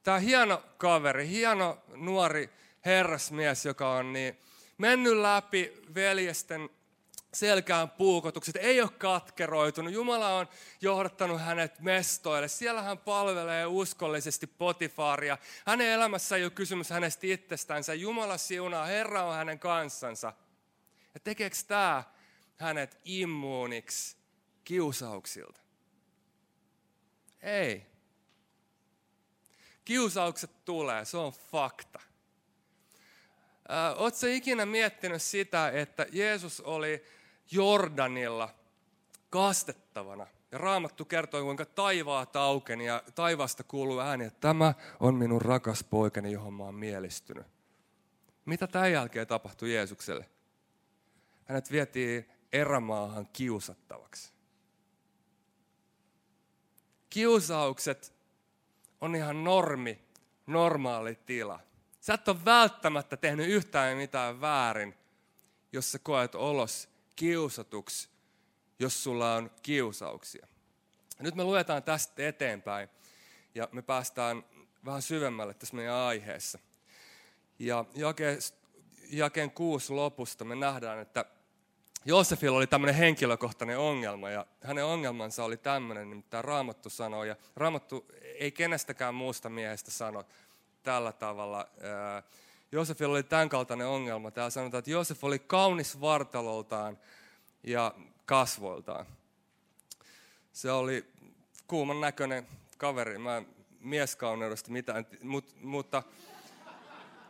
tämä 0.03 0.19
hieno 0.19 0.63
kaveri, 0.79 1.29
hieno 1.29 1.79
nuori 1.97 2.51
herrasmies, 2.85 3.65
joka 3.65 3.93
on 3.93 4.13
niin 4.13 4.39
mennyt 4.79 5.17
läpi 5.17 5.83
veljesten 5.95 6.71
selkään 7.35 7.91
puukotukset, 7.91 8.57
ei 8.57 8.81
ole 8.81 8.91
katkeroitunut. 8.91 9.93
Jumala 9.93 10.29
on 10.29 10.49
johdattanut 10.81 11.41
hänet 11.41 11.81
mestoille. 11.81 12.49
Siellä 12.49 12.83
hän 12.83 12.99
palvelee 12.99 13.67
uskollisesti 13.67 14.47
Potifaria. 14.47 15.39
Hänen 15.67 15.87
elämässä 15.87 16.37
ei 16.37 16.45
ole 16.45 16.51
kysymys 16.51 16.91
hänestä 16.91 17.27
itsestänsä. 17.27 17.95
Jumala 17.95 18.39
siunaa, 18.39 18.87
Herra 18.87 19.25
on 19.25 19.35
hänen 19.35 19.59
kansansa. 19.59 20.33
Ja 21.15 21.21
tekeekö 21.21 21.57
tämä 21.69 22.03
hänet 22.59 23.01
immuuniksi 23.05 24.17
kiusauksilta? 24.65 25.61
Ei. 27.43 27.87
Kiusaukset 29.85 30.65
tulee, 30.65 31.05
se 31.05 31.17
on 31.17 31.33
fakta. 31.33 32.01
Oletko 33.97 34.27
ikinä 34.27 34.67
miettinyt 34.67 35.23
sitä, 35.23 35.71
että 35.71 36.07
Jeesus 36.13 36.61
oli 36.61 37.05
Jordanilla 37.51 38.55
kastettavana? 39.31 40.27
Ja 40.53 40.59
Raamattu 40.59 41.05
kertoi, 41.05 41.43
kuinka 41.43 41.65
taivaat 41.65 42.37
aukeni 42.37 42.87
ja 42.87 43.03
taivaasta 43.15 43.65
kuuluu 43.65 44.01
ääni, 44.01 44.25
että 44.25 44.41
tämä 44.41 44.75
on 45.01 45.15
minun 45.15 45.43
rakas 45.43 45.85
poikani, 45.85 46.33
johon 46.33 46.55
mä 46.55 46.65
oon 46.65 46.75
mielistynyt. 46.75 47.47
Mitä 48.45 48.67
tämän 48.67 48.93
jälkeen 48.93 49.27
tapahtui 49.27 49.75
Jeesukselle? 49.75 50.31
Hänet 51.45 51.71
vietiin 51.73 52.31
erämaahan 52.53 53.29
kiusattavaksi. 53.33 54.33
Kiusaukset 57.11 58.15
on 59.01 59.17
ihan 59.17 59.45
normi, 59.45 59.99
normaali 60.47 61.15
tila. 61.15 61.61
Sä 62.01 62.15
et 62.15 62.29
ole 62.29 62.45
välttämättä 62.45 63.17
tehnyt 63.17 63.49
yhtään 63.49 63.97
mitään 63.97 64.41
väärin, 64.41 64.95
jos 65.73 65.93
sä 65.93 65.99
koet 65.99 66.35
olos 66.35 66.89
kiusatuksi, 67.17 68.09
jos 68.79 69.05
sulla 69.05 69.35
on 69.35 69.51
kiusauksia. 69.63 70.47
Nyt 71.19 71.35
me 71.35 71.45
luetaan 71.45 71.83
tästä 71.83 72.29
eteenpäin 72.29 72.89
ja 73.55 73.69
me 73.73 73.83
päästään 73.83 74.45
vähän 74.85 75.03
syvemmälle 75.03 75.55
tässä 75.55 75.77
meidän 75.77 75.95
aiheessa. 75.95 76.59
Ja 77.59 77.85
jakeen, 79.11 79.51
kuusi 79.51 79.93
lopusta 79.93 80.45
me 80.45 80.55
nähdään, 80.55 80.99
että 80.99 81.25
Joosefilla 82.05 82.57
oli 82.57 82.67
tämmöinen 82.67 82.95
henkilökohtainen 82.95 83.79
ongelma 83.79 84.31
ja 84.31 84.47
hänen 84.63 84.85
ongelmansa 84.85 85.45
oli 85.45 85.57
tämmöinen, 85.57 86.09
mitä 86.09 86.43
Raamattu 86.43 86.91
sanoo. 86.91 87.25
Ja 87.25 87.37
Raamattu 87.57 88.07
ei 88.39 88.53
kenestäkään 88.53 89.15
muusta 89.15 89.49
miehestä 89.49 89.91
sano, 89.91 90.25
tällä 90.83 91.13
tavalla. 91.13 91.69
Joosefilla 92.73 93.13
oli 93.13 93.23
tämän 93.23 93.49
kaltainen 93.49 93.87
ongelma. 93.87 94.31
Täällä 94.31 94.51
sanotaan, 94.51 94.79
että 94.79 94.91
Joosef 94.91 95.25
oli 95.25 95.39
kaunis 95.39 96.01
vartaloltaan 96.01 96.99
ja 97.63 97.95
kasvoiltaan. 98.27 99.07
Se 100.53 100.71
oli 100.71 101.05
kuuman 101.67 102.01
näköinen 102.01 102.47
kaveri. 102.79 103.19
Mä 103.19 103.37
en 103.37 103.47
mieskauneudesta 103.81 104.71
mitään, 104.71 105.07
mutta, 105.23 105.53
mutta 105.61 106.03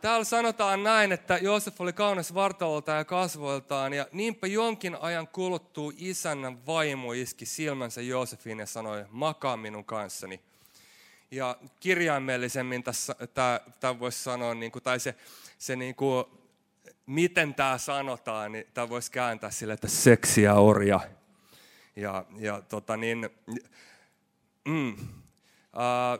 täällä 0.01 0.23
sanotaan 0.23 0.83
näin, 0.83 1.11
että 1.11 1.37
Joosef 1.37 1.81
oli 1.81 1.93
kaunis 1.93 2.33
vartaloltaan 2.33 2.97
ja 2.97 3.05
kasvoiltaan, 3.05 3.93
ja 3.93 4.07
niinpä 4.11 4.47
jonkin 4.47 4.95
ajan 4.95 5.27
kuluttuu 5.27 5.93
isännän 5.97 6.65
vaimo 6.65 7.13
iski 7.13 7.45
silmänsä 7.45 8.01
Joosefiin 8.01 8.59
ja 8.59 8.65
sanoi, 8.65 9.05
makaa 9.09 9.57
minun 9.57 9.85
kanssani. 9.85 10.41
Ja 11.31 11.57
kirjaimellisemmin 11.79 12.83
tässä, 12.83 13.15
tämä 13.79 13.99
voisi 13.99 14.23
sanoa, 14.23 14.53
niin 14.53 14.71
kuin, 14.71 14.83
tai 14.83 14.99
se, 14.99 15.15
se 15.57 15.75
niin 15.75 15.95
kuin, 15.95 16.25
miten 17.05 17.55
tämä 17.55 17.77
sanotaan, 17.77 18.51
niin 18.51 18.65
tämä 18.73 18.89
voisi 18.89 19.11
kääntää 19.11 19.51
sille, 19.51 19.73
että 19.73 19.87
seksi 19.87 20.41
ja 20.41 20.53
orja. 20.53 20.99
Ja, 21.95 22.25
ja 22.37 22.61
tota 22.61 22.97
niin, 22.97 23.29
mm, 24.67 24.95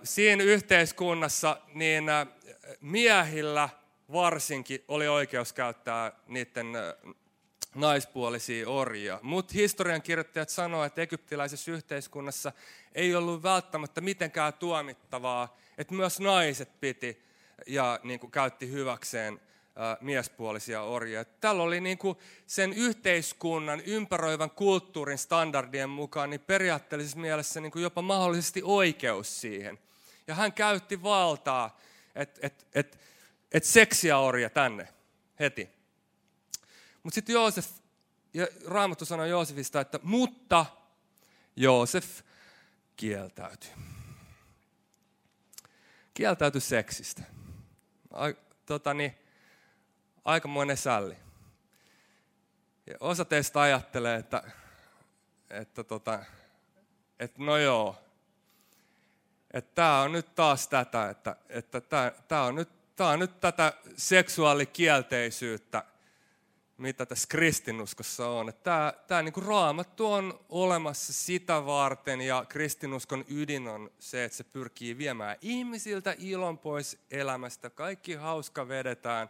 siinä 0.04 0.44
yhteiskunnassa 0.44 1.62
niin 1.74 2.04
miehillä 2.82 3.70
varsinkin 4.12 4.84
oli 4.88 5.08
oikeus 5.08 5.54
käyttää 5.54 6.12
niiden 6.28 6.68
naispuolisia 7.76 8.70
orjia. 8.70 9.20
Mutta 9.22 9.54
historian 9.54 10.02
kirjoittajat 10.02 10.50
sanoivat, 10.50 10.88
että 10.88 11.02
egyptiläisessä 11.02 11.72
yhteiskunnassa 11.72 12.52
ei 12.96 13.16
ollut 13.16 13.44
välttämättä 13.44 14.02
mitenkään 14.02 14.54
tuomittavaa, 14.54 15.58
että 15.78 15.94
myös 15.94 16.20
naiset 16.20 16.80
piti 16.80 17.24
ja 17.68 18.00
niin 18.04 18.20
kuin, 18.20 18.32
käytti 18.32 18.72
hyväkseen 18.72 19.40
miespuolisia 20.02 20.82
orjia. 20.82 21.26
Tällä 21.26 21.64
oli 21.64 21.82
niin 21.82 21.98
kuin 21.98 22.18
sen 22.48 22.74
yhteiskunnan 22.74 23.82
ympäröivän 23.82 24.50
kulttuurin 24.50 25.18
standardien 25.18 25.90
mukaan 25.90 26.30
niin 26.30 26.42
periaatteellisessa 26.42 27.20
mielessä 27.20 27.62
niin 27.62 27.72
kuin 27.72 27.84
jopa 27.84 28.02
mahdollisesti 28.02 28.62
oikeus 28.64 29.42
siihen. 29.42 29.80
Ja 30.28 30.36
hän 30.36 30.54
käytti 30.54 31.04
valtaa, 31.04 31.80
että 32.16 32.40
et, 32.44 32.68
et, 32.76 33.00
et 33.52 33.64
seksiä 33.64 34.18
orja 34.18 34.50
tänne 34.50 34.88
heti. 35.40 35.70
Mutta 37.04 37.16
sitten 37.16 37.34
Joosef, 37.34 37.68
ja 38.34 38.48
Raamattu 38.66 39.06
sanoi 39.06 39.30
Joosefista, 39.30 39.82
että 39.82 40.00
mutta 40.04 40.66
Joosef 41.56 42.22
kieltäytyi. 42.96 43.72
Kieltäytyi 46.14 46.62
seksistä. 46.62 47.24
Ai, 48.12 48.36
tota 48.66 48.94
niin, 48.94 49.16
aikamoinen 50.26 50.78
sälli. 50.78 51.16
Ja 52.88 52.96
osa 53.00 53.26
teistä 53.26 53.62
ajattelee, 53.62 54.16
että, 54.16 54.44
että, 55.50 55.84
tota, 55.84 56.20
että 57.20 57.44
no 57.44 57.58
joo, 57.58 57.96
että 59.54 59.76
tämä 59.76 60.02
on 60.02 60.12
nyt 60.12 60.36
taas 60.36 60.68
tätä, 60.68 61.10
että, 61.10 61.36
että 61.50 61.82
tämä 62.28 62.44
on 62.44 62.56
nyt, 62.56 62.70
tämä 62.96 63.10
on 63.10 63.20
nyt 63.20 63.40
tätä 63.40 63.74
seksuaalikielteisyyttä, 63.98 65.84
mitä 66.78 67.06
tässä 67.06 67.28
kristinuskossa 67.28 68.28
on. 68.28 68.54
Tämä, 68.64 68.94
tämä 69.08 69.22
niin 69.22 69.34
raamattu 69.46 70.12
on 70.12 70.40
olemassa 70.50 71.14
sitä 71.14 71.66
varten 71.66 72.22
ja 72.22 72.46
kristinuskon 72.50 73.26
ydin 73.28 73.68
on 73.68 73.92
se, 74.00 74.24
että 74.24 74.38
se 74.38 74.44
pyrkii 74.44 74.98
viemään 74.98 75.38
ihmisiltä 75.42 76.16
ilon 76.18 76.58
pois 76.58 76.98
elämästä. 77.12 77.70
Kaikki 77.70 78.14
hauska 78.14 78.68
vedetään 78.68 79.30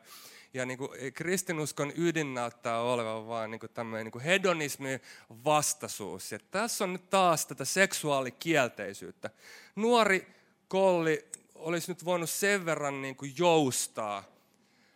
ja 0.53 0.65
niin 0.65 0.77
kuin 0.77 1.13
kristinuskon 1.13 1.91
ydin 1.95 2.33
näyttää 2.33 2.81
olevan 2.81 3.27
vaan 3.27 3.51
niin 3.51 3.59
kuin 3.59 3.71
tämmöinen 3.73 4.05
niin 4.05 4.11
kuin 4.11 4.23
hedonismin 4.23 4.99
vastaisuus. 5.45 6.31
Ja 6.31 6.39
tässä 6.51 6.83
on 6.83 6.93
nyt 6.93 7.09
taas 7.09 7.45
tätä 7.45 7.65
seksuaalikielteisyyttä. 7.65 9.29
Nuori 9.75 10.27
kolli 10.67 11.27
olisi 11.55 11.91
nyt 11.91 12.05
voinut 12.05 12.29
sen 12.29 12.65
verran 12.65 13.01
niin 13.01 13.15
kuin 13.15 13.33
joustaa 13.37 14.23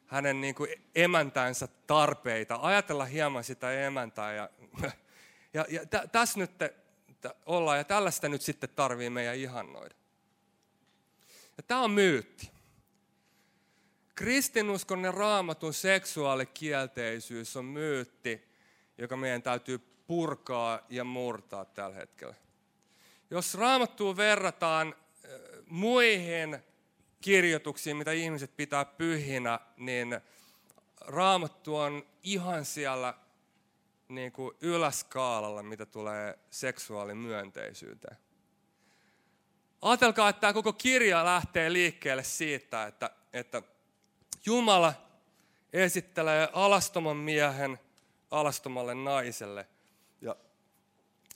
hänen 0.05 0.41
niin 0.41 0.55
kuin 0.55 0.69
emäntänsä 0.95 1.67
tarpeita, 1.87 2.59
ajatella 2.61 3.05
hieman 3.05 3.43
sitä 3.43 3.71
emäntää. 3.71 4.33
Ja, 4.33 4.49
ja, 5.53 5.65
ja 5.69 5.85
tä, 5.85 6.07
tässä 6.11 6.39
nyt 6.39 6.57
te, 6.57 6.75
ollaan 7.45 7.77
ja 7.77 7.83
tällaista 7.83 8.29
nyt 8.29 8.41
sitten 8.41 8.69
tarvii 8.75 9.09
meidän 9.09 9.35
ihannoida. 9.35 9.95
Ja 11.57 11.63
tämä 11.63 11.81
on 11.81 11.91
myytti. 11.91 12.52
Kristinuskon 14.15 15.03
ja 15.03 15.11
raamatun 15.11 15.73
seksuaalikielteisyys 15.73 17.57
on 17.57 17.65
myytti, 17.65 18.47
joka 18.97 19.17
meidän 19.17 19.41
täytyy 19.41 19.77
purkaa 20.07 20.79
ja 20.89 21.03
murtaa 21.03 21.65
tällä 21.65 21.95
hetkellä. 21.95 22.35
Jos 23.31 23.55
raamattua 23.55 24.17
verrataan 24.17 24.95
muihin 25.69 26.59
kirjoituksiin, 27.21 27.97
mitä 27.97 28.11
ihmiset 28.11 28.57
pitää 28.57 28.85
pyhinä, 28.85 29.59
niin 29.77 30.21
raamattu 31.01 31.75
on 31.75 32.05
ihan 32.23 32.65
siellä 32.65 33.13
niin 34.07 34.31
kuin 34.31 34.57
yläskaalalla, 34.61 35.63
mitä 35.63 35.85
tulee 35.85 36.39
seksuaalimyönteisyyteen. 36.49 38.17
Ajatelkaa, 39.81 40.29
että 40.29 40.39
tämä 40.39 40.53
koko 40.53 40.73
kirja 40.73 41.25
lähtee 41.25 41.73
liikkeelle 41.73 42.23
siitä, 42.23 42.87
että, 42.87 43.09
että 43.33 43.61
Jumala 44.45 44.93
esittelee 45.73 46.49
alastoman 46.53 47.17
miehen 47.17 47.79
alastomalle 48.31 48.95
naiselle. 48.95 49.67
Ja 50.21 50.35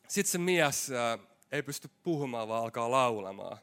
sitten 0.08 0.32
se 0.32 0.38
mies 0.38 0.92
ää, 0.92 1.18
ei 1.52 1.64
pysty 1.64 1.90
puhumaan, 2.04 2.48
vaan 2.48 2.64
alkaa 2.64 2.92
laulamaan. 2.92 3.58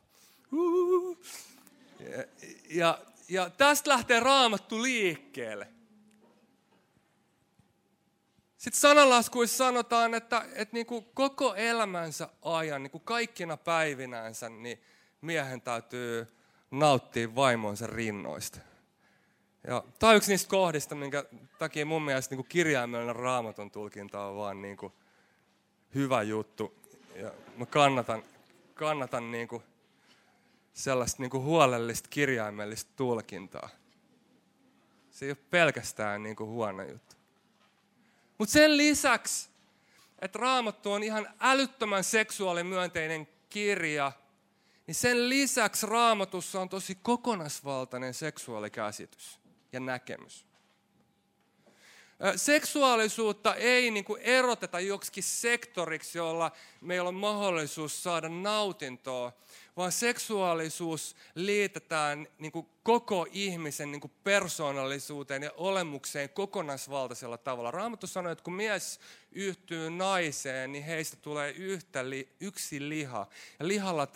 Ja, 2.01 2.25
ja, 2.71 2.99
ja 3.29 3.51
tästä 3.51 3.91
lähtee 3.91 4.21
raamattu 4.21 4.83
liikkeelle. 4.83 5.69
Sitten 8.57 8.81
sananlaskuissa 8.81 9.57
sanotaan, 9.57 10.15
että, 10.15 10.47
että 10.55 10.75
niin 10.77 10.87
kuin 10.87 11.05
koko 11.15 11.55
elämänsä 11.55 12.29
ajan, 12.43 12.83
niin 12.83 12.91
kuin 12.91 13.05
kaikkina 13.05 13.57
päivinänsä, 13.57 14.49
niin 14.49 14.83
miehen 15.21 15.61
täytyy 15.61 16.37
nauttia 16.71 17.35
vaimonsa 17.35 17.87
rinnoista. 17.87 18.59
Ja 19.67 19.85
tämä 19.99 20.11
on 20.11 20.17
yksi 20.17 20.31
niistä 20.31 20.49
kohdista, 20.49 20.95
minkä 20.95 21.25
takia 21.59 21.87
mun 21.87 22.03
mielestä 22.03 22.35
niin 22.35 22.47
kirjaimellinen 22.49 23.17
raamaton 23.17 23.71
tulkinta 23.71 24.25
on 24.25 24.37
vaan 24.37 24.63
niin 24.63 24.77
kuin 24.77 24.93
hyvä 25.95 26.23
juttu. 26.23 26.75
Ja 27.15 27.33
mä 27.57 27.67
kannatan, 27.67 28.23
kannatan 28.75 29.31
niin 29.31 29.49
kuin 29.49 29.63
sellaista 30.73 31.23
niin 31.23 31.31
kuin 31.31 31.43
huolellista 31.43 32.09
kirjaimellista 32.09 32.91
tulkintaa. 32.97 33.69
Se 35.11 35.25
ei 35.25 35.31
ole 35.31 35.39
pelkästään 35.51 36.23
niin 36.23 36.37
kuin 36.37 36.51
huono 36.51 36.83
juttu. 36.83 37.17
Mutta 38.39 38.53
sen 38.53 38.77
lisäksi, 38.77 39.49
että 40.19 40.39
raamattu 40.39 40.93
on 40.93 41.03
ihan 41.03 41.29
älyttömän 41.41 42.05
seksuaalimyönteinen 42.05 43.29
kirja, 43.49 44.13
niin 44.87 44.95
sen 44.95 45.29
lisäksi 45.29 45.87
raamatussa 45.87 46.61
on 46.61 46.69
tosi 46.69 46.95
kokonaisvaltainen 46.95 48.15
seksuaalikäsitys 48.15 49.44
ja 49.75 49.81
näkemys. 49.81 50.47
Seksuaalisuutta 52.37 53.55
ei 53.55 53.91
niin 53.91 54.05
kuin 54.05 54.23
eroteta 54.23 54.81
joksikin 54.81 55.23
sektoriksi, 55.23 56.19
jolla 56.19 56.53
meillä 56.81 57.09
on 57.09 57.15
mahdollisuus 57.15 58.03
saada 58.03 58.29
nautintoa, 58.29 59.33
vaan 59.77 59.93
seksuaalisuus 59.93 61.17
liitetään 61.35 62.27
niin 62.39 62.53
kuin 62.53 62.67
koko 62.83 63.27
ihmisen 63.33 63.93
niin 63.93 64.01
kuin 64.01 64.13
persoonallisuuteen 64.25 65.43
ja 65.43 65.53
olemukseen 65.57 66.29
kokonaisvaltaisella 66.29 67.39
tavalla. 67.39 67.71
Raamattu 67.71 68.07
sanoo, 68.07 68.33
että 68.33 68.45
kun 68.45 68.55
mies 68.55 69.01
yhtyy 69.33 69.91
naiseen, 69.91 70.73
niin 70.73 70.85
heistä 70.85 71.17
tulee 71.17 71.51
yhtä 71.51 72.01
yksi 72.41 72.89
liha. 72.89 73.27
Ja 73.59 73.69
lihalla 73.69 74.07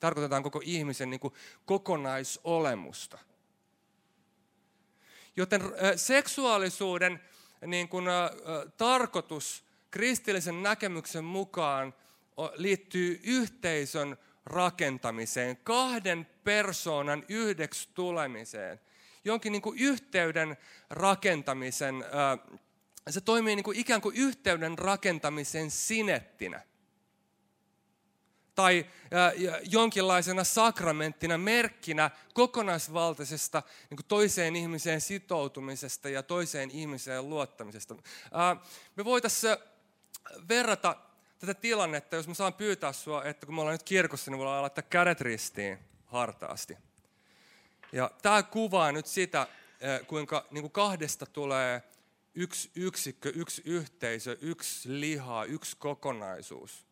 tarkoitetaan 0.00 0.42
koko 0.42 0.60
ihmisen 0.64 1.10
niin 1.10 1.20
kuin 1.20 1.34
kokonaisolemusta. 1.66 3.18
Joten 5.36 5.62
seksuaalisuuden 5.96 7.20
niin 7.66 7.88
kuin, 7.88 8.04
tarkoitus 8.76 9.64
kristillisen 9.90 10.62
näkemyksen 10.62 11.24
mukaan 11.24 11.94
liittyy 12.54 13.20
yhteisön 13.24 14.16
rakentamiseen, 14.46 15.56
kahden 15.56 16.26
persoonan 16.44 17.24
yhdeksi 17.28 17.88
tulemiseen, 17.94 18.80
jonkin 19.24 19.52
niin 19.52 19.62
kuin 19.62 19.78
yhteyden 19.78 20.56
rakentamisen, 20.90 22.04
se 23.10 23.20
toimii 23.20 23.56
niin 23.56 23.64
kuin 23.64 23.78
ikään 23.78 24.00
kuin 24.00 24.16
yhteyden 24.16 24.78
rakentamisen 24.78 25.70
sinettinä 25.70 26.62
tai 28.60 28.86
jonkinlaisena 29.62 30.44
sakramenttina, 30.44 31.38
merkkinä 31.38 32.10
kokonaisvaltaisesta 32.34 33.62
niin 33.90 34.04
toiseen 34.08 34.56
ihmiseen 34.56 35.00
sitoutumisesta 35.00 36.08
ja 36.08 36.22
toiseen 36.22 36.70
ihmiseen 36.70 37.30
luottamisesta. 37.30 37.96
Me 38.96 39.04
voitaisiin 39.04 39.56
verrata 40.48 40.96
tätä 41.38 41.54
tilannetta, 41.54 42.16
jos 42.16 42.28
mä 42.28 42.34
saan 42.34 42.54
pyytää 42.54 42.92
sua, 42.92 43.24
että 43.24 43.46
kun 43.46 43.54
me 43.54 43.60
ollaan 43.60 43.74
nyt 43.74 43.82
kirkossa, 43.82 44.30
niin 44.30 44.38
voidaan 44.38 44.62
laittaa 44.62 44.84
kädet 44.90 45.20
ristiin 45.20 45.78
hartaasti. 46.06 46.76
Ja 47.92 48.10
tämä 48.22 48.42
kuvaa 48.42 48.92
nyt 48.92 49.06
sitä, 49.06 49.46
kuinka 50.06 50.46
niin 50.50 50.62
kuin 50.62 50.72
kahdesta 50.72 51.26
tulee 51.26 51.82
yksi 52.34 52.70
yksikkö, 52.74 53.32
yksi 53.34 53.62
yhteisö, 53.64 54.36
yksi 54.40 55.00
liha, 55.00 55.44
yksi 55.44 55.76
kokonaisuus. 55.76 56.89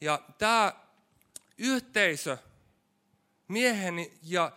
Ja 0.00 0.22
tämä 0.38 0.72
yhteisö 1.58 2.38
miehen 3.48 4.06
ja 4.22 4.52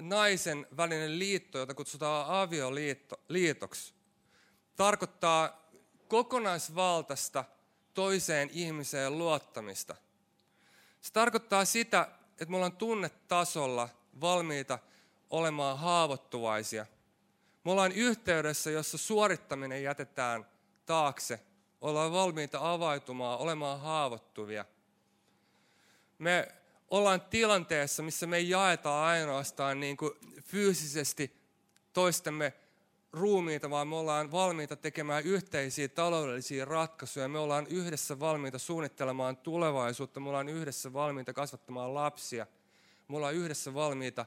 naisen 0.00 0.66
välinen 0.76 1.18
liitto, 1.18 1.58
jota 1.58 1.74
kutsutaan 1.74 2.26
avioliitoksi, 2.26 3.94
tarkoittaa 4.76 5.70
kokonaisvaltaista 6.08 7.44
toiseen 7.94 8.50
ihmiseen 8.52 9.18
luottamista. 9.18 9.96
Se 11.00 11.12
tarkoittaa 11.12 11.64
sitä, 11.64 12.08
että 12.30 12.46
me 12.46 12.56
ollaan 12.56 12.76
tunnetasolla 12.76 13.88
valmiita 14.20 14.78
olemaan 15.30 15.78
haavoittuvaisia. 15.78 16.86
Me 17.64 17.70
ollaan 17.70 17.92
yhteydessä, 17.92 18.70
jossa 18.70 18.98
suorittaminen 18.98 19.82
jätetään 19.82 20.46
taakse. 20.86 21.40
Ollaan 21.82 22.12
valmiita 22.12 22.72
avautumaan, 22.72 23.38
olemaan 23.38 23.80
haavoittuvia. 23.80 24.64
Me 26.18 26.48
ollaan 26.90 27.20
tilanteessa, 27.20 28.02
missä 28.02 28.26
me 28.26 28.36
ei 28.36 28.48
jaeta 28.48 29.04
ainoastaan 29.04 29.80
niin 29.80 29.96
kuin 29.96 30.12
fyysisesti 30.42 31.36
toistemme 31.92 32.52
ruumiita, 33.12 33.70
vaan 33.70 33.88
me 33.88 33.96
ollaan 33.96 34.32
valmiita 34.32 34.76
tekemään 34.76 35.24
yhteisiä 35.24 35.88
taloudellisia 35.88 36.64
ratkaisuja. 36.64 37.28
Me 37.28 37.38
ollaan 37.38 37.66
yhdessä 37.66 38.20
valmiita 38.20 38.58
suunnittelemaan 38.58 39.36
tulevaisuutta. 39.36 40.20
Me 40.20 40.28
ollaan 40.28 40.48
yhdessä 40.48 40.92
valmiita 40.92 41.32
kasvattamaan 41.32 41.94
lapsia. 41.94 42.46
Me 43.08 43.16
ollaan 43.16 43.34
yhdessä 43.34 43.74
valmiita 43.74 44.26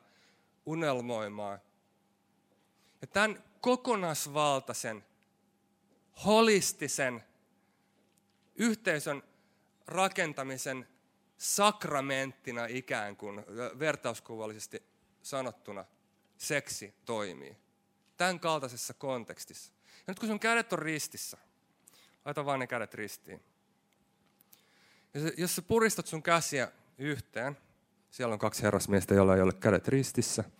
unelmoimaan. 0.65 1.59
Ja 3.01 3.07
tämän 3.07 3.43
kokonaisvaltaisen, 3.61 5.05
holistisen 6.25 7.23
yhteisön 8.55 9.23
rakentamisen 9.87 10.87
sakramenttina 11.37 12.65
ikään 12.65 13.15
kuin 13.15 13.45
vertauskuvallisesti 13.79 14.83
sanottuna 15.21 15.85
seksi 16.37 16.93
toimii. 17.05 17.57
Tämän 18.17 18.39
kaltaisessa 18.39 18.93
kontekstissa. 18.93 19.73
Ja 19.97 20.03
nyt 20.07 20.19
kun 20.19 20.29
sun 20.29 20.39
kädet 20.39 20.73
on 20.73 20.79
ristissä, 20.79 21.37
laita 22.25 22.45
vaan 22.45 22.59
ne 22.59 22.67
kädet 22.67 22.93
ristiin. 22.93 23.43
Jos 25.37 25.55
sä 25.55 25.61
puristat 25.61 26.07
sun 26.07 26.23
käsiä 26.23 26.71
yhteen, 26.97 27.57
siellä 28.11 28.33
on 28.33 28.39
kaksi 28.39 28.63
herrasmiestä, 28.63 29.13
joilla 29.13 29.35
ei 29.35 29.41
ole 29.41 29.53
kädet 29.53 29.87
ristissä. 29.87 30.43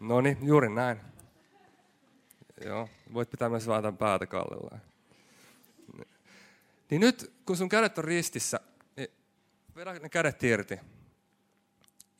No 0.00 0.20
niin, 0.20 0.38
juuri 0.42 0.68
näin. 0.68 1.00
Joo, 2.64 2.88
voit 3.14 3.30
pitää 3.30 3.48
myös 3.48 3.66
vaan 3.66 3.96
päätä 3.96 4.26
kallellaan. 4.26 4.80
Niin 6.90 7.00
nyt, 7.00 7.34
kun 7.46 7.56
sun 7.56 7.68
kädet 7.68 7.98
on 7.98 8.04
ristissä, 8.04 8.60
niin 8.96 9.08
vedä 9.74 9.92
ne 9.92 10.08
kädet 10.08 10.42
irti. 10.42 10.80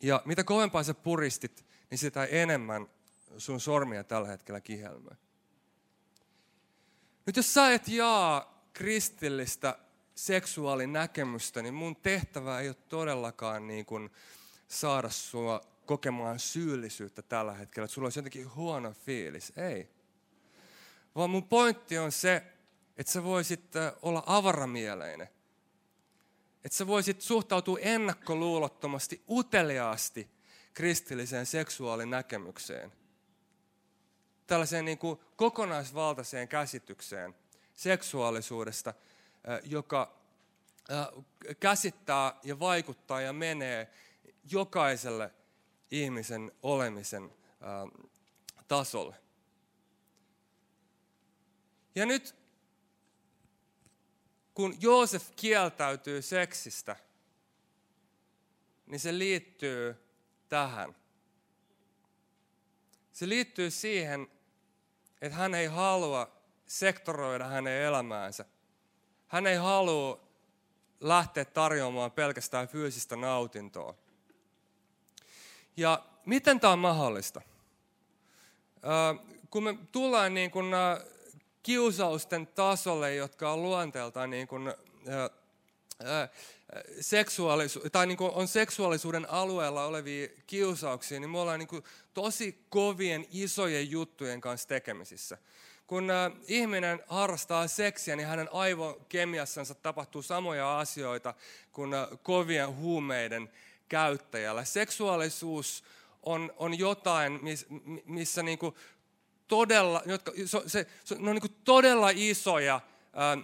Ja 0.02 0.22
mitä 0.24 0.44
kovempaa 0.44 0.82
sä 0.82 0.94
puristit, 0.94 1.66
niin 1.90 1.98
sitä 1.98 2.24
enemmän 2.24 2.88
sun 3.38 3.60
sormia 3.60 4.04
tällä 4.04 4.28
hetkellä 4.28 4.60
kihelmöi. 4.60 5.16
Nyt 7.26 7.36
jos 7.36 7.54
sä 7.54 7.72
et 7.72 7.88
jaa 7.88 8.68
kristillistä 8.72 9.78
seksuaalinäkemystä, 10.14 11.62
niin 11.62 11.74
mun 11.74 11.96
tehtävä 11.96 12.60
ei 12.60 12.68
ole 12.68 12.76
todellakaan 12.88 13.66
niin 13.66 13.86
kuin 13.86 14.10
saada 14.68 15.10
sua 15.10 15.60
kokemaan 15.86 16.38
syyllisyyttä 16.38 17.22
tällä 17.22 17.54
hetkellä, 17.54 17.84
että 17.84 17.94
sulla 17.94 18.06
olisi 18.06 18.18
jotenkin 18.18 18.54
huono 18.54 18.92
fiilis. 18.92 19.52
Ei. 19.56 19.88
Vaan 21.14 21.30
mun 21.30 21.48
pointti 21.48 21.98
on 21.98 22.12
se, 22.12 22.42
että 22.96 23.12
sä 23.12 23.24
voisit 23.24 23.76
äh, 23.76 23.92
olla 24.02 24.22
avaramieleinen. 24.26 25.28
Että 26.64 26.78
sä 26.78 26.86
voisit 26.86 27.20
suhtautua 27.20 27.78
ennakkoluulottomasti, 27.78 29.22
uteliaasti 29.28 30.30
kristilliseen 30.74 31.46
seksuaalinäkemykseen. 31.46 32.92
Tällaiseen 34.46 34.84
niin 34.84 34.98
kuin 34.98 35.20
kokonaisvaltaiseen 35.36 36.48
käsitykseen 36.48 37.34
seksuaalisuudesta, 37.74 38.90
äh, 38.90 39.60
joka 39.64 40.16
äh, 40.90 41.08
käsittää 41.60 42.34
ja 42.42 42.58
vaikuttaa 42.58 43.20
ja 43.20 43.32
menee 43.32 43.90
jokaiselle 44.50 45.30
ihmisen 45.90 46.52
olemisen 46.62 47.32
tasolle. 48.68 49.16
Ja 51.94 52.06
nyt 52.06 52.43
kun 54.54 54.76
Joosef 54.80 55.30
kieltäytyy 55.36 56.22
seksistä, 56.22 56.96
niin 58.86 59.00
se 59.00 59.18
liittyy 59.18 59.96
tähän. 60.48 60.96
Se 63.12 63.28
liittyy 63.28 63.70
siihen, 63.70 64.28
että 65.20 65.38
hän 65.38 65.54
ei 65.54 65.66
halua 65.66 66.32
sektoroida 66.66 67.44
hänen 67.44 67.82
elämäänsä. 67.82 68.44
Hän 69.26 69.46
ei 69.46 69.56
halua 69.56 70.20
lähteä 71.00 71.44
tarjoamaan 71.44 72.12
pelkästään 72.12 72.68
fyysistä 72.68 73.16
nautintoa. 73.16 73.94
Ja 75.76 76.04
miten 76.26 76.60
tämä 76.60 76.72
on 76.72 76.78
mahdollista? 76.78 77.40
Kun 79.50 79.62
me 79.62 79.78
tullaan 79.92 80.34
niin 80.34 80.50
kuin 80.50 80.66
kiusausten 81.64 82.46
tasolle, 82.46 83.14
jotka 83.14 83.52
on 83.52 83.62
luonteeltaan 83.62 84.30
niin 84.30 84.48
kuin, 84.48 84.74
seksuaalisuus, 87.00 87.84
tai 87.92 88.06
niin 88.06 88.16
kuin 88.16 88.30
on 88.34 88.48
seksuaalisuuden 88.48 89.30
alueella 89.30 89.84
olevia 89.84 90.28
kiusauksia, 90.46 91.20
niin 91.20 91.30
me 91.30 91.38
ollaan 91.38 91.58
niin 91.58 91.68
kuin 91.68 91.84
tosi 92.14 92.64
kovien 92.68 93.26
isojen 93.30 93.90
juttujen 93.90 94.40
kanssa 94.40 94.68
tekemisissä. 94.68 95.38
Kun 95.86 96.08
ihminen 96.48 97.02
harrastaa 97.06 97.68
seksiä, 97.68 98.16
niin 98.16 98.28
hänen 98.28 98.48
aivokemiassansa 98.52 99.74
tapahtuu 99.74 100.22
samoja 100.22 100.78
asioita 100.78 101.34
kuin 101.72 101.90
kovien 102.22 102.76
huumeiden 102.76 103.50
käyttäjällä. 103.88 104.64
Seksuaalisuus 104.64 105.84
on, 106.22 106.52
on 106.56 106.78
jotain, 106.78 107.40
missä 108.04 108.42
niin 108.42 108.58
kuin 108.58 108.74
todella, 109.48 110.02
jotka, 110.06 110.32
se, 110.66 110.86
se, 111.04 111.14
ne 111.18 111.30
on 111.30 111.36
niin 111.36 111.56
todella 111.64 112.10
isoja 112.14 112.80
ää, 113.12 113.36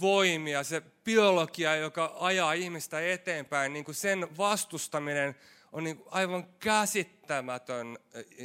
voimia, 0.00 0.64
se 0.64 0.82
biologia, 1.04 1.76
joka 1.76 2.16
ajaa 2.20 2.52
ihmistä 2.52 3.00
eteenpäin, 3.12 3.72
niin 3.72 3.84
kuin 3.84 3.94
sen 3.94 4.36
vastustaminen 4.36 5.34
on 5.72 5.84
niin 5.84 5.96
kuin 5.96 6.08
aivan 6.10 6.46
käsittämätön 6.58 7.98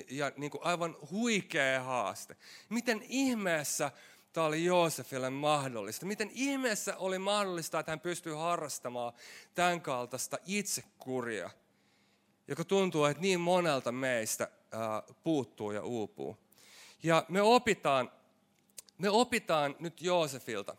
ja 0.10 0.32
niin 0.38 0.52
kuin 0.52 0.64
aivan 0.64 0.98
huikea 1.12 1.84
haaste. 1.84 2.36
Miten 2.70 3.04
ihmeessä 3.10 3.92
tämä 4.34 4.48
oli 4.48 4.66
Joosefille 4.66 5.30
mahdollista? 5.30 6.06
Miten 6.06 6.32
ihmeessä 6.34 6.98
oli 6.98 7.20
mahdollista, 7.20 7.80
että 7.80 7.92
hän 7.92 8.00
pystyy 8.00 8.34
harrastamaan 8.34 9.14
tämän 9.56 9.82
kaltaista 9.82 10.38
itsekuria, 10.46 11.50
joka 12.48 12.66
tuntuu, 12.66 13.06
että 13.06 13.22
niin 13.22 13.40
monelta 13.40 13.92
meistä 13.92 14.50
ää, 14.72 15.04
puuttuu 15.24 15.72
ja 15.72 15.84
uupuu? 15.84 16.38
Ja 17.04 17.26
me 17.30 17.42
opitaan, 17.42 18.12
me 18.98 19.10
opitaan 19.10 19.76
nyt 19.80 20.02
Joosefilta. 20.02 20.76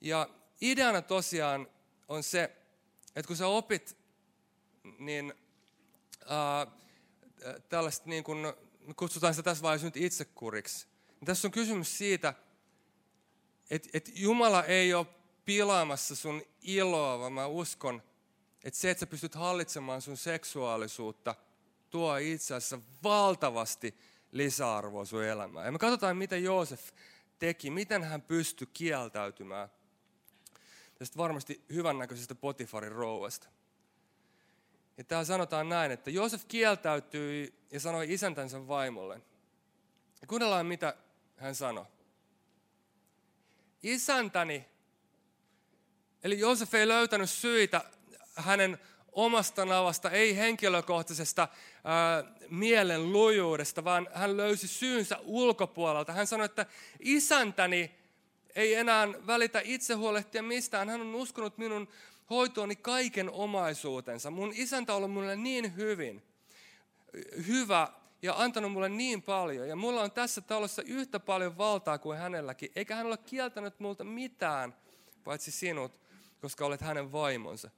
Ja 0.00 0.28
ideana 0.60 1.02
tosiaan 1.02 1.68
on 2.08 2.22
se, 2.22 2.56
että 3.16 3.26
kun 3.26 3.36
sä 3.36 3.46
opit, 3.46 3.96
niin 4.98 5.34
ää, 6.26 6.66
tällaista 7.68 8.08
niin 8.08 8.24
kuin, 8.24 8.52
kutsutaan 8.96 9.34
sitä 9.34 9.42
tässä 9.42 9.62
vaiheessa 9.62 9.86
nyt 9.86 9.96
itsekuriksi. 9.96 10.86
Niin 11.08 11.26
tässä 11.26 11.48
on 11.48 11.52
kysymys 11.52 11.98
siitä, 11.98 12.34
että, 13.70 13.88
että 13.92 14.10
Jumala 14.14 14.64
ei 14.64 14.94
ole 14.94 15.06
pilaamassa 15.44 16.16
sun 16.16 16.42
iloa, 16.62 17.18
vaan 17.18 17.32
mä 17.32 17.46
uskon, 17.46 18.02
että 18.64 18.80
se, 18.80 18.90
että 18.90 19.00
sä 19.00 19.06
pystyt 19.06 19.34
hallitsemaan 19.34 20.02
sun 20.02 20.16
seksuaalisuutta, 20.16 21.34
tuo 21.90 22.16
itse 22.16 22.54
asiassa 22.54 22.78
valtavasti 23.02 23.98
lisäarvoa 24.34 25.04
sun 25.04 25.24
elämään. 25.24 25.66
Ja 25.66 25.72
me 25.72 25.78
katsotaan, 25.78 26.16
mitä 26.16 26.36
Joosef 26.36 26.90
teki, 27.38 27.70
miten 27.70 28.04
hän 28.04 28.22
pystyi 28.22 28.68
kieltäytymään 28.72 29.68
tästä 30.98 31.18
varmasti 31.18 31.64
hyvännäköisestä 31.72 32.34
Potifarin 32.34 32.92
rouvasta. 32.92 33.48
Ja 34.96 35.04
täällä 35.04 35.24
sanotaan 35.24 35.68
näin, 35.68 35.92
että 35.92 36.10
Joosef 36.10 36.44
kieltäytyi 36.48 37.54
ja 37.72 37.80
sanoi 37.80 38.12
isäntänsä 38.12 38.68
vaimolle. 38.68 39.20
Ja 40.20 40.26
kuunnellaan, 40.26 40.66
mitä 40.66 40.96
hän 41.36 41.54
sanoi. 41.54 41.84
Isäntäni, 43.82 44.68
eli 46.24 46.38
Joosef 46.38 46.74
ei 46.74 46.88
löytänyt 46.88 47.30
syitä 47.30 47.84
hänen 48.34 48.78
omasta 49.14 49.64
navasta, 49.64 50.10
ei 50.10 50.36
henkilökohtaisesta 50.36 51.48
ää, 51.84 52.24
mielen 52.50 53.12
lujuudesta, 53.12 53.84
vaan 53.84 54.08
hän 54.12 54.36
löysi 54.36 54.68
syynsä 54.68 55.18
ulkopuolelta. 55.22 56.12
Hän 56.12 56.26
sanoi, 56.26 56.44
että 56.44 56.66
isäntäni 57.00 57.94
ei 58.54 58.74
enää 58.74 59.08
välitä 59.26 59.60
itse 59.64 59.94
huolehtia 59.94 60.42
mistään. 60.42 60.88
Hän 60.88 61.00
on 61.00 61.14
uskonut 61.14 61.58
minun 61.58 61.88
hoitooni 62.30 62.76
kaiken 62.76 63.30
omaisuutensa. 63.30 64.30
Mun 64.30 64.52
isäntä 64.54 64.92
on 64.92 64.96
ollut 64.96 65.12
mulle 65.12 65.36
niin 65.36 65.76
hyvin, 65.76 66.22
hyvä 67.46 67.88
ja 68.22 68.34
antanut 68.36 68.72
mulle 68.72 68.88
niin 68.88 69.22
paljon. 69.22 69.68
Ja 69.68 69.76
mulla 69.76 70.02
on 70.02 70.10
tässä 70.10 70.40
talossa 70.40 70.82
yhtä 70.82 71.20
paljon 71.20 71.58
valtaa 71.58 71.98
kuin 71.98 72.18
hänelläkin. 72.18 72.72
Eikä 72.76 72.96
hän 72.96 73.06
ole 73.06 73.16
kieltänyt 73.16 73.80
multa 73.80 74.04
mitään, 74.04 74.74
paitsi 75.24 75.50
sinut, 75.50 76.00
koska 76.40 76.66
olet 76.66 76.80
hänen 76.80 77.12
vaimonsa. 77.12 77.70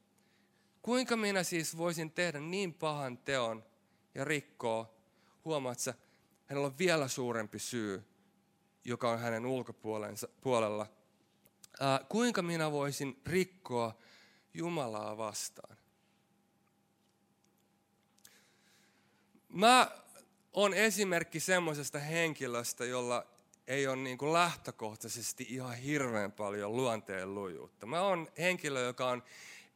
Kuinka 0.86 1.16
minä 1.16 1.42
siis 1.42 1.76
voisin 1.76 2.10
tehdä 2.10 2.40
niin 2.40 2.74
pahan 2.74 3.18
teon 3.18 3.64
ja 4.14 4.24
rikkoa? 4.24 4.94
Huomaat 5.44 5.78
sä, 5.78 5.94
hänellä 6.46 6.66
on 6.66 6.78
vielä 6.78 7.08
suurempi 7.08 7.58
syy, 7.58 8.04
joka 8.84 9.10
on 9.10 9.18
hänen 9.18 9.46
ulkopuolella. 9.46 10.86
Ää, 11.80 12.00
kuinka 12.08 12.42
minä 12.42 12.72
voisin 12.72 13.20
rikkoa 13.26 13.98
Jumalaa 14.54 15.16
vastaan? 15.16 15.76
Mä 19.48 19.90
on 20.52 20.74
esimerkki 20.74 21.40
semmoisesta 21.40 21.98
henkilöstä, 21.98 22.84
jolla 22.84 23.26
ei 23.66 23.86
ole 23.86 23.96
niin 23.96 24.18
kuin 24.18 24.32
lähtökohtaisesti 24.32 25.46
ihan 25.48 25.76
hirveän 25.76 26.32
paljon 26.32 26.76
luonteen 26.76 27.34
lujuutta. 27.34 27.86
Mä 27.86 28.00
oon 28.00 28.28
henkilö, 28.38 28.80
joka 28.80 29.08
on 29.08 29.22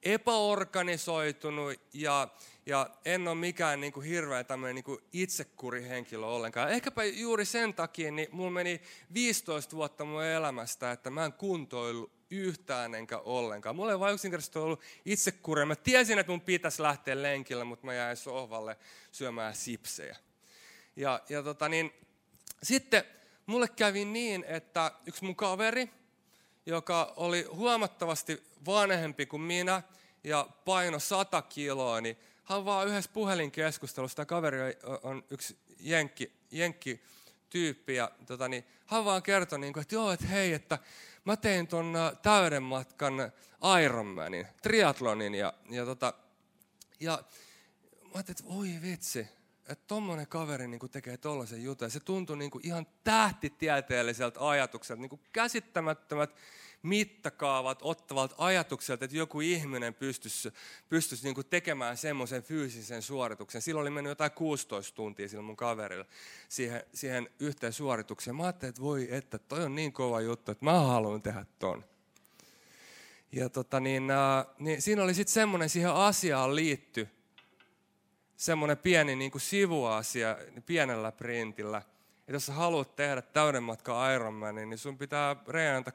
epäorganisoitunut 0.03 1.81
ja, 1.95 2.29
ja 2.67 2.91
en 3.05 3.29
ole 3.29 3.35
mikään 3.35 3.81
niin 3.81 3.93
kuin 3.93 4.07
hirveä 4.07 4.45
tämmöinen 4.45 4.75
niin 4.75 4.85
kuin 4.85 4.99
itsekurihenkilö 5.13 6.27
ollenkaan. 6.27 6.71
Ehkäpä 6.71 7.05
juuri 7.05 7.45
sen 7.45 7.75
takia 7.75 8.13
niin 8.13 8.29
mulla 8.33 8.51
meni 8.51 8.81
15 9.15 9.77
vuotta 9.77 10.05
mun 10.05 10.25
elämästä, 10.25 10.93
että 10.93 11.11
mä 11.11 11.25
en 11.25 11.33
kuntoillut 11.33 12.13
yhtään 12.31 12.95
enkä 12.95 13.19
ollenkaan. 13.19 13.77
Mulla 13.77 13.93
ei 13.93 14.01
vain 14.01 14.15
yksinkertaisesti 14.15 14.59
ollut 14.59 14.81
itsekuri. 15.05 15.65
Mä 15.65 15.77
tiesin, 15.77 16.19
että 16.19 16.33
mun 16.33 16.41
pitäisi 16.41 16.83
lähteä 16.83 17.23
lenkillä, 17.23 17.65
mutta 17.65 17.87
mä 17.87 17.95
jäin 17.95 18.17
sohvalle 18.17 18.77
syömään 19.13 19.55
sipsejä. 19.55 20.17
Ja, 20.97 21.21
ja 21.29 21.43
tota 21.43 21.69
niin, 21.69 21.93
sitten 22.63 23.05
mulle 23.47 23.69
kävi 23.69 24.05
niin, 24.05 24.45
että 24.49 24.93
yksi 25.07 25.25
mun 25.25 25.37
kaveri, 25.37 25.91
joka 26.71 27.13
oli 27.17 27.43
huomattavasti 27.43 28.43
vanhempi 28.67 29.27
kuin 29.27 29.43
minä 29.43 29.83
ja 30.25 30.49
paino 30.65 30.99
100 30.99 31.43
kiloa, 31.43 32.01
niin 32.01 32.17
hän 32.45 32.65
vaan 32.65 32.89
yhdessä 32.89 33.11
puhelinkeskustelussa, 33.15 34.17
tämä 34.17 34.27
kaveri 34.27 34.59
on 35.03 35.25
yksi 35.31 35.59
jenkki, 35.81 36.33
jenkki 36.51 37.03
tyyppi, 37.51 37.95
ja 37.95 38.11
tota, 38.27 38.49
niin, 38.49 38.65
hän 38.87 39.05
vaan 39.05 39.23
kertoi, 39.23 39.59
niin 39.59 39.73
kuin, 39.73 39.83
että 39.83 39.95
joo, 39.95 40.13
että 40.13 40.27
hei, 40.27 40.53
että 40.53 40.79
mä 41.25 41.37
tein 41.37 41.67
ton 41.67 41.97
äh, 41.97 42.13
täyden 42.23 42.63
matkan 42.63 43.33
Ironmanin, 43.85 44.47
triatlonin, 44.63 45.35
ja, 45.35 45.53
ja, 45.71 45.85
tota, 45.85 46.15
ja 47.01 47.25
mä 48.03 48.11
ajattelin, 48.15 48.41
että 48.41 48.45
oi 48.55 48.69
vitsi, 48.83 49.29
että 49.71 49.85
tommonen 49.87 50.27
kaveri 50.27 50.69
niin 50.69 50.79
kuin 50.79 50.93
tekee 50.93 51.17
tollaisen 51.17 51.63
jutun. 51.63 51.87
Ja 51.87 51.91
se 51.91 52.01
tuntui 52.01 52.37
niin 52.37 52.51
kuin 52.51 52.67
ihan 52.67 52.87
tähtitieteelliseltä 53.05 54.49
ajatukselta, 54.49 55.01
niin 55.01 55.11
kuin 55.11 55.21
käsittämättömät 55.33 56.35
mittakaavat 56.83 57.79
ottavalta 57.83 58.35
ajatukselta, 58.39 59.05
että 59.05 59.17
joku 59.17 59.41
ihminen 59.41 59.95
pystyisi, 59.95 60.53
pystyisi 60.89 61.25
niin 61.25 61.47
tekemään 61.51 61.97
semmoisen 61.97 62.43
fyysisen 62.43 63.03
suorituksen. 63.03 63.63
Silloin 63.63 63.83
oli 63.83 63.91
mennyt 63.91 64.11
jotain 64.11 64.31
16 64.31 64.97
tuntia 64.97 65.29
sillä 65.29 65.43
mun 65.43 65.57
kaverilla 65.57 66.05
siihen, 66.49 66.83
siihen 66.95 67.31
yhteen 67.41 67.73
suoritukseen. 67.73 68.37
Mä 68.37 68.43
ajattelin, 68.43 68.71
että 68.71 68.83
voi 68.83 69.09
että 69.11 69.39
toi 69.39 69.65
on 69.65 69.75
niin 69.75 69.93
kova 69.93 70.21
juttu, 70.21 70.53
että 70.53 70.65
mä 70.65 70.81
haluan 70.81 71.23
tehdä 71.23 71.47
ton. 71.59 71.85
Ja 73.33 73.49
tota 73.49 73.81
niin, 73.81 74.11
äh, 74.11 74.47
niin 74.59 74.83
siinä 74.83 75.03
oli 75.03 75.15
sitten 75.15 75.33
semmoinen 75.33 75.69
siihen 75.69 75.93
asiaan 75.93 76.57
liitty, 76.57 77.09
semmoinen 78.41 78.79
pieni 78.79 79.17
niin 79.17 79.31
kuin 79.31 79.43
sivuasia 79.43 80.37
pienellä 80.67 81.13
printillä, 81.13 81.79
että 82.19 82.33
jos 82.33 82.47
sä 82.47 82.53
haluat 82.53 82.97
tehdä 82.97 83.23
täyden 83.23 83.63
matka 83.63 84.13
Ironmanin, 84.15 84.71
niin 84.71 84.79
sun 84.79 84.99
pitää 84.99 85.37
reenata 85.49 85.91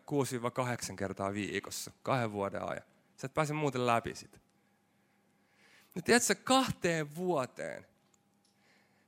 6-8 0.91 0.95
kertaa 0.95 1.33
viikossa, 1.33 1.91
kahden 2.03 2.31
vuoden 2.31 2.61
ajan. 2.69 2.83
Sä 3.17 3.25
et 3.25 3.33
pääse 3.33 3.53
muuten 3.53 3.87
läpi 3.87 4.15
sitä. 4.15 4.37
Niin 5.95 6.03
tiedätkö, 6.03 6.35
kahteen 6.35 7.15
vuoteen, 7.15 7.87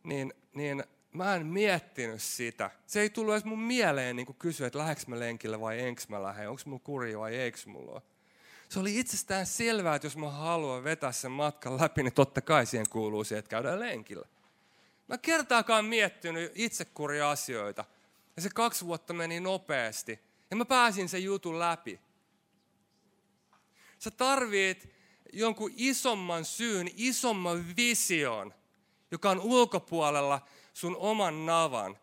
niin, 0.04 0.34
niin 0.54 0.84
mä 1.12 1.36
en 1.36 1.46
miettinyt 1.46 2.22
sitä. 2.22 2.72
Se 2.88 3.02
ei 3.02 3.10
tullut 3.10 3.34
edes 3.34 3.46
mun 3.46 3.60
mieleen 3.60 4.16
niin 4.16 4.36
kysyä, 4.40 4.68
että 4.68 4.80
lähdekö 4.80 5.02
mä 5.08 5.20
lenkille 5.20 5.60
vai 5.62 5.80
enkö 5.80 6.02
mä 6.10 6.24
lähde, 6.24 6.48
onko 6.48 6.62
mulla 6.66 6.82
kuri 6.84 7.18
vai 7.18 7.36
eikö 7.36 7.58
mulla 7.66 7.92
ole. 7.92 8.02
Se 8.70 8.80
oli 8.80 9.00
itsestään 9.00 9.46
selvää, 9.46 9.96
että 9.96 10.06
jos 10.06 10.18
mä 10.18 10.30
haluan 10.30 10.84
vetää 10.84 11.12
sen 11.12 11.32
matkan 11.32 11.82
läpi, 11.82 12.04
niin 12.04 12.14
totta 12.14 12.42
kai 12.42 12.66
siihen 12.66 12.90
kuuluu 12.90 13.24
se, 13.24 13.38
että 13.38 13.50
käydään 13.50 13.80
lenkillä. 13.80 14.28
Mä 15.08 15.18
kertaakaan 15.18 15.86
miettinyt 15.86 16.52
itsekuria 16.56 17.32
asioita. 17.32 17.86
Ja 18.36 18.42
se 18.42 18.50
kaksi 18.50 18.86
vuotta 18.86 19.14
meni 19.14 19.40
nopeasti. 19.40 20.20
Ja 20.52 20.58
mä 20.58 20.66
pääsin 20.66 21.10
sen 21.10 21.24
jutun 21.24 21.60
läpi. 21.60 22.00
Sä 24.00 24.12
tarvit 24.12 24.90
jonkun 25.34 25.72
isomman 25.76 26.46
syyn, 26.46 26.90
isomman 26.96 27.66
vision, 27.76 28.54
joka 29.12 29.30
on 29.30 29.40
ulkopuolella 29.40 30.48
sun 30.74 30.96
oman 30.96 31.46
navan 31.46 31.98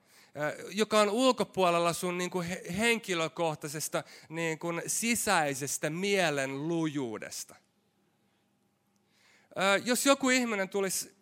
joka 0.70 1.00
on 1.00 1.10
ulkopuolella 1.10 1.92
sun 1.92 2.18
niin 2.18 2.30
kuin 2.30 2.46
henkilökohtaisesta 2.78 4.04
niin 4.28 4.58
kuin 4.58 4.82
sisäisestä 4.86 5.90
mielen 5.90 6.68
lujuudesta. 6.68 7.54
Jos 9.84 10.06
joku 10.06 10.30
ihminen 10.30 10.68
tulisi, 10.68 11.14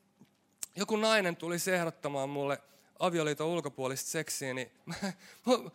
joku 0.76 0.96
nainen 0.96 1.36
tulisi 1.36 1.70
ehdottamaan 1.70 2.30
mulle 2.30 2.58
avioliiton 2.98 3.46
ulkopuolista 3.46 4.10
seksiä, 4.10 4.54
niin 4.54 4.70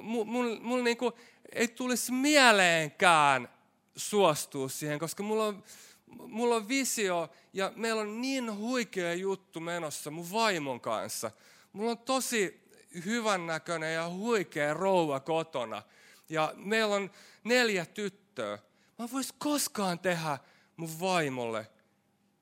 mulla 0.00 0.60
mul, 0.60 0.82
niin 0.82 0.96
kuin 0.96 1.12
ei 1.52 1.68
tulisi 1.68 2.12
mieleenkään 2.12 3.48
suostua 3.96 4.68
siihen, 4.68 4.98
koska 4.98 5.22
mulla 5.22 5.46
on, 5.46 5.64
mulla 6.06 6.56
on 6.56 6.68
visio 6.68 7.30
ja 7.52 7.72
meillä 7.76 8.02
on 8.02 8.20
niin 8.20 8.56
huikea 8.56 9.14
juttu 9.14 9.60
menossa 9.60 10.10
mun 10.10 10.30
vaimon 10.32 10.80
kanssa. 10.80 11.30
Mulla 11.72 11.90
on 11.90 11.98
tosi 11.98 12.65
hyvännäköinen 13.04 13.94
ja 13.94 14.08
huikea 14.08 14.74
rouva 14.74 15.20
kotona. 15.20 15.82
Ja 16.28 16.52
meillä 16.56 16.94
on 16.94 17.10
neljä 17.44 17.86
tyttöä. 17.86 18.58
Mä 18.98 19.08
vois 19.12 19.32
koskaan 19.38 19.98
tehdä 19.98 20.38
mun 20.76 21.00
vaimolle 21.00 21.70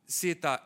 sitä, 0.06 0.58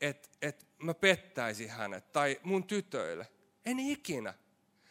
että 0.00 0.28
et 0.42 0.66
mä 0.78 0.94
pettäisin 0.94 1.70
hänet 1.70 2.12
tai 2.12 2.40
mun 2.42 2.64
tytöille. 2.64 3.26
En 3.64 3.78
ikinä. 3.78 4.34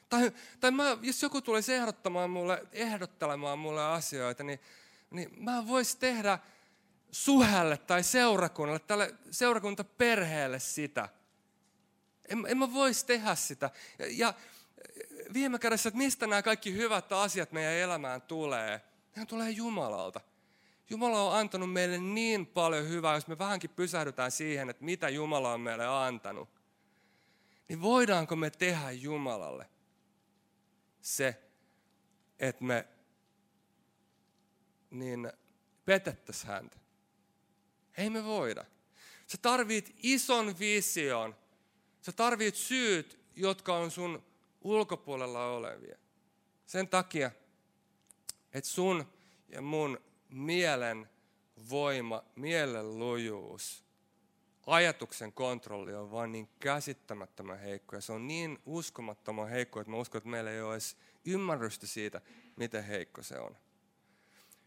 Tai, 0.10 0.32
tai 0.60 0.72
mä, 0.72 0.98
jos 1.02 1.22
joku 1.22 1.42
tulisi 1.42 1.74
ehdottamaan 1.74 2.30
mulle, 2.30 2.68
ehdottelemaan 2.72 3.60
mulle 3.60 3.86
asioita, 3.86 4.44
niin, 4.44 4.60
niin 5.12 5.30
mä 5.44 5.68
vois 5.68 5.96
tehdä 5.96 6.40
suhelle 7.12 7.78
tai 7.78 8.04
seurakunnalle, 8.04 8.80
tälle 8.80 9.16
seurakuntaperheelle 9.32 10.60
sitä– 10.60 11.10
en, 12.30 12.46
en 12.48 12.58
mä 12.58 12.74
voisi 12.74 13.06
tehdä 13.06 13.36
sitä. 13.36 13.70
Ja, 14.00 14.06
ja 14.10 14.34
viime 15.34 15.60
kädessä, 15.60 15.90
että 15.90 15.98
mistä 15.98 16.28
nämä 16.28 16.42
kaikki 16.42 16.74
hyvät 16.74 17.12
asiat 17.12 17.52
meidän 17.52 17.74
elämään 17.74 18.22
tulee? 18.22 18.82
Ne 19.16 19.26
tulee 19.26 19.50
Jumalalta. 19.50 20.22
Jumala 20.90 21.24
on 21.24 21.40
antanut 21.40 21.74
meille 21.74 21.98
niin 21.98 22.46
paljon 22.46 22.90
hyvää, 22.90 23.16
jos 23.16 23.28
me 23.28 23.38
vähänkin 23.38 23.70
pysähdytään 23.70 24.32
siihen, 24.32 24.70
että 24.70 24.84
mitä 24.86 25.10
Jumala 25.10 25.54
on 25.54 25.62
meille 25.62 25.88
antanut. 25.88 26.50
Niin 27.70 27.82
voidaanko 27.82 28.36
me 28.36 28.50
tehdä 28.50 28.92
Jumalalle 28.92 29.70
se, 31.02 31.44
että 32.40 32.64
me 32.64 32.88
niin 34.90 35.32
petettäisiin 35.86 36.48
häntä? 36.48 36.78
Ei 37.98 38.10
me 38.10 38.24
voida. 38.24 38.66
Sä 39.28 39.38
tarvit 39.42 39.96
ison 40.04 40.60
vision, 40.60 41.36
Sä 42.06 42.12
tarvit 42.12 42.56
syyt, 42.56 43.20
jotka 43.36 43.76
on 43.76 43.92
sun 43.92 44.24
ulkopuolella 44.62 45.46
olevia. 45.46 45.98
Sen 46.66 46.88
takia, 46.88 47.32
että 48.54 48.70
sun 48.70 49.06
ja 49.50 49.62
mun 49.62 50.00
mielen 50.30 51.10
voima, 51.70 52.24
mielen 52.36 53.00
lujuus, 53.00 53.86
ajatuksen 54.68 55.34
kontrolli 55.34 55.94
on 55.94 56.12
vaan 56.12 56.32
niin 56.32 56.50
käsittämättömän 56.60 57.60
heikko. 57.60 57.96
Ja 57.96 58.02
se 58.02 58.14
on 58.14 58.28
niin 58.28 58.60
uskomattoman 58.66 59.50
heikko, 59.50 59.80
että 59.80 59.92
mä 59.92 59.98
uskon, 59.98 60.20
että 60.20 60.30
meillä 60.30 60.52
ei 60.52 60.62
ole 60.62 60.74
edes 60.74 60.98
ymmärrystä 61.26 61.88
siitä, 61.88 62.22
miten 62.56 62.84
heikko 62.84 63.24
se 63.24 63.40
on. 63.40 63.58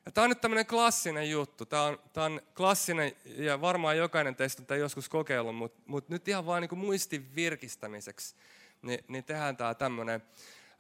Ja 0.07 0.13
tämä 0.13 0.23
on 0.23 0.29
nyt 0.29 0.41
tämmöinen 0.41 0.67
klassinen 0.67 1.31
juttu. 1.31 1.67
Tämä 1.67 1.83
on, 1.83 1.99
tämä 2.13 2.27
on 2.27 2.41
klassinen 2.57 3.13
ja 3.25 3.61
varmaan 3.61 3.97
jokainen 3.97 4.37
teistä 4.37 4.75
on 4.75 4.79
joskus 4.79 5.09
kokeillut, 5.09 5.57
mutta, 5.57 5.83
mutta 5.87 6.13
nyt 6.13 6.29
ihan 6.29 6.47
vaan 6.47 6.63
niin 6.63 6.79
muistin 6.79 7.35
virkistämiseksi, 7.35 8.35
niin, 8.83 9.05
niin 9.09 9.25
tehdään 9.25 9.57
tämä 9.57 9.75
tämmöinen 9.75 10.23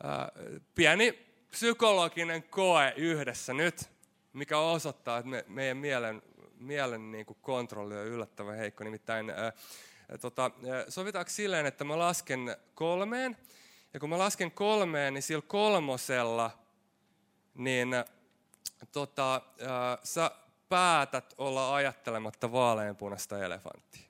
ää, 0.02 0.32
pieni 0.74 1.26
psykologinen 1.50 2.42
koe 2.42 2.92
yhdessä 2.96 3.54
nyt. 3.54 3.90
mikä 4.32 4.58
osoittaa, 4.58 5.18
että 5.18 5.30
me, 5.30 5.44
meidän 5.48 5.76
mielen, 5.76 6.22
mielen 6.58 7.12
niin 7.12 7.26
kuin 7.26 7.38
kontrolli 7.42 7.96
on 7.96 8.06
yllättävän 8.06 8.56
heikko. 8.56 8.84
Nimittäin 8.84 9.30
ää, 9.30 9.52
tota, 10.20 10.50
sovitaanko 10.88 11.30
silleen, 11.30 11.66
että 11.66 11.84
mä 11.84 11.98
lasken 11.98 12.56
kolmeen, 12.74 13.36
ja 13.94 14.00
kun 14.00 14.10
mä 14.10 14.18
lasken 14.18 14.50
kolmeen, 14.50 15.14
niin 15.14 15.22
sillä 15.22 15.42
kolmosella, 15.46 16.50
niin 17.54 17.88
tota, 18.92 19.34
ää, 19.34 19.98
sä 20.02 20.30
päätät 20.68 21.34
olla 21.38 21.74
ajattelematta 21.74 22.52
vaaleanpunaista 22.52 23.44
elefanttia. 23.44 24.06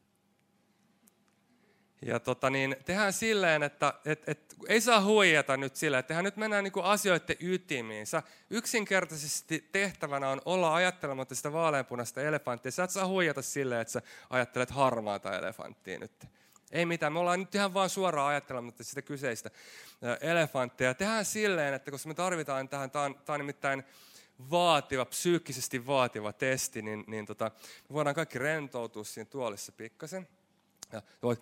Ja 2.03 2.21
tota 2.21 2.51
niin, 2.51 2.77
tehdään 2.85 3.13
silleen, 3.13 3.63
että 3.63 3.95
et, 4.05 4.29
et, 4.29 4.55
ei 4.69 4.81
saa 4.81 5.05
huijata 5.05 5.57
nyt 5.57 5.77
silleen, 5.77 6.01
että 6.01 6.23
nyt 6.23 6.37
mennään 6.37 6.65
niinku 6.65 6.81
asioiden 6.81 7.37
ytimiin. 7.41 8.07
Sä 8.07 8.23
yksinkertaisesti 8.51 9.69
tehtävänä 9.73 10.29
on 10.29 10.43
olla 10.45 10.75
ajattelematta 10.75 11.35
sitä 11.35 11.53
vaaleanpunaista 11.53 12.23
elefanttia. 12.23 12.73
Sä 12.73 12.85
et 12.85 12.91
saa 12.91 13.07
huijata 13.07 13.43
silleen, 13.43 13.81
että 13.81 13.93
sä 13.93 14.03
ajattelet 14.31 14.71
harmaata 14.71 15.39
elefanttia 15.39 15.99
nyt. 15.99 16.27
Ei 16.73 16.87
mitään, 16.87 17.13
me 17.13 17.19
ollaan 17.19 17.41
nyt 17.41 17.55
ihan 17.55 17.75
vaan 17.75 17.91
suoraan 17.91 18.29
ajattelematta 18.29 18.85
sitä 18.85 19.03
kyseistä 19.03 19.51
elefanttia. 20.21 20.95
Tehdään 20.95 21.25
silleen, 21.25 21.75
että 21.75 21.91
koska 21.91 22.09
me 22.09 22.15
tarvitaan 22.15 22.69
tähän, 22.69 22.91
tämä 22.91 23.05
on, 23.05 23.15
tämä 23.15 23.35
on 23.35 23.41
nimittäin 23.41 23.85
vaativa, 24.51 25.05
psyykkisesti 25.05 25.87
vaativa 25.87 26.33
testi, 26.33 26.83
niin, 26.83 27.05
niin 27.07 27.27
tota, 27.27 27.51
me 27.89 27.95
voidaan 27.95 28.15
kaikki 28.15 28.39
rentoutua 28.39 29.05
siinä 29.05 29.31
tuolissa 29.31 29.73
pikkasen. 29.73 30.29
Ja 30.93 31.03
voit 31.23 31.41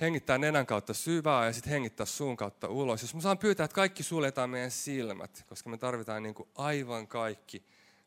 hengittää 0.00 0.38
nenän 0.38 0.66
kautta 0.66 0.94
syvää 0.94 1.46
ja 1.46 1.52
sitten 1.52 1.72
hengittää 1.72 2.06
suun 2.06 2.36
kautta 2.36 2.68
ulos. 2.68 3.02
Jos 3.02 3.14
mä 3.14 3.20
saan 3.20 3.38
pyytää, 3.38 3.64
että 3.64 3.74
kaikki 3.74 4.02
suljetaan 4.02 4.50
meidän 4.50 4.70
silmät, 4.70 5.44
koska 5.48 5.70
me 5.70 5.76
tarvitaan 5.76 6.22
niin 6.22 6.34
kuin 6.34 6.48
aivan 6.54 7.08
kaikki, 7.08 7.64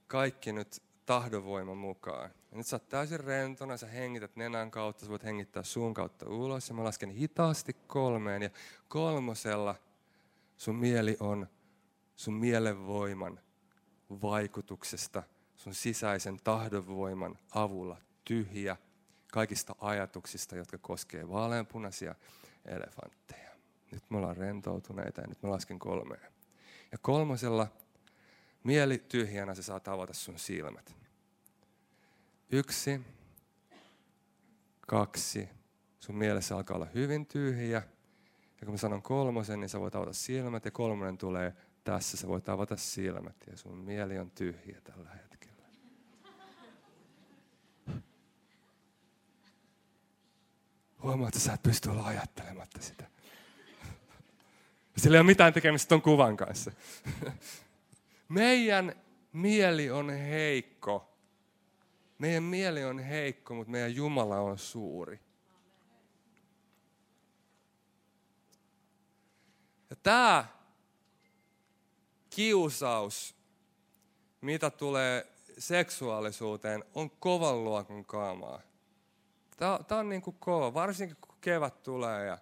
kaikki 0.08 0.52
nyt 0.52 0.82
tahdonvoiman 1.06 1.78
mukaan. 1.78 2.32
Ja 2.52 2.58
nyt 2.58 2.68
sä 2.68 2.76
oot 2.76 2.90
täysin 2.90 3.20
rentona, 3.20 3.78
sä 3.78 3.88
hengität 3.88 4.36
nenän 4.36 4.72
kautta, 4.72 5.06
sä 5.06 5.12
voit 5.12 5.24
hengittää 5.24 5.64
suun 5.64 5.94
kautta 5.94 6.30
ulos. 6.30 6.70
Ja 6.70 6.76
mä 6.76 6.84
lasken 6.84 7.10
hitaasti 7.10 7.74
kolmeen 7.74 8.42
ja 8.42 8.50
kolmosella 8.88 9.76
sun 10.58 10.76
mieli 10.76 11.18
on 11.20 11.48
sun 12.16 12.34
mielenvoiman 12.34 13.40
vaikutuksesta, 14.10 15.24
sun 15.56 15.74
sisäisen 15.74 16.38
tahdonvoiman 16.44 17.38
avulla 17.52 17.98
tyhjä 18.26 18.78
kaikista 19.32 19.76
ajatuksista, 19.80 20.56
jotka 20.56 20.78
koskee 20.78 21.30
vaaleanpunaisia 21.30 22.16
elefantteja. 22.66 23.52
Nyt 23.92 24.04
me 24.10 24.18
ollaan 24.18 24.38
rentoutuneita 24.38 25.22
ja 25.22 25.28
nyt 25.28 25.44
mä 25.44 25.50
lasken 25.50 25.80
kolmeen. 25.80 26.32
Ja 26.92 26.98
kolmosella 26.98 27.68
mieli 28.64 28.98
tyhjänä 28.98 29.56
se 29.56 29.64
saa 29.64 29.80
tavata 29.80 30.14
sun 30.14 30.40
silmät. 30.40 30.96
Yksi, 32.52 33.02
kaksi, 34.88 35.50
sun 36.00 36.16
mielessä 36.16 36.56
alkaa 36.56 36.76
olla 36.76 36.88
hyvin 36.94 37.26
tyhjä. 37.26 37.84
Ja 38.62 38.66
kun 38.66 38.74
mä 38.74 38.78
sanon 38.78 39.02
kolmosen, 39.02 39.60
niin 39.60 39.70
sä 39.70 39.80
voit 39.80 39.96
avata 39.96 40.14
silmät 40.14 40.66
ja 40.66 40.72
kolmonen 40.72 41.18
tulee 41.18 41.54
tässä. 41.92 42.18
Sä 42.18 42.28
voit 42.28 42.50
avata 42.50 42.78
silmät 42.78 43.36
ja 43.52 43.58
sun 43.58 43.78
mieli 43.78 44.20
on 44.20 44.32
tyhjä 44.32 44.82
tällä 44.82 45.10
hetkellä. 45.10 45.64
Huomaa, 51.04 51.28
että 51.28 51.40
sä 51.40 51.54
et 51.54 51.64
pysty 51.64 51.90
olla 51.90 52.06
ajattelematta 52.06 52.82
sitä. 52.82 53.08
Sillä 54.98 55.18
ei 55.18 55.20
ole 55.20 55.26
mitään 55.26 55.54
tekemistä 55.54 55.90
ton 55.90 56.02
kuvan 56.02 56.38
kanssa. 56.38 56.72
Meidän 58.30 58.96
mieli 59.34 59.92
on 59.92 60.10
heikko. 60.10 61.18
Meidän 62.18 62.44
mieli 62.44 62.84
on 62.84 63.00
heikko, 63.00 63.54
mutta 63.54 63.72
meidän 63.72 63.96
Jumala 63.96 64.40
on 64.40 64.58
suuri. 64.58 65.20
Ja 69.90 69.96
tämä 69.96 70.57
kiusaus, 72.38 73.36
mitä 74.42 74.70
tulee 74.70 75.28
seksuaalisuuteen, 75.58 76.84
on 76.94 77.10
kovan 77.10 77.64
luokan 77.64 78.06
kaamaa. 78.06 78.62
Tämä, 79.58 79.80
tämä 79.88 80.00
on 80.00 80.10
niin 80.10 80.22
kuin 80.22 80.38
kova, 80.40 80.74
varsinkin 80.74 81.18
kun 81.22 81.36
kevät 81.42 81.84
tulee 81.84 82.26
ja 82.26 82.38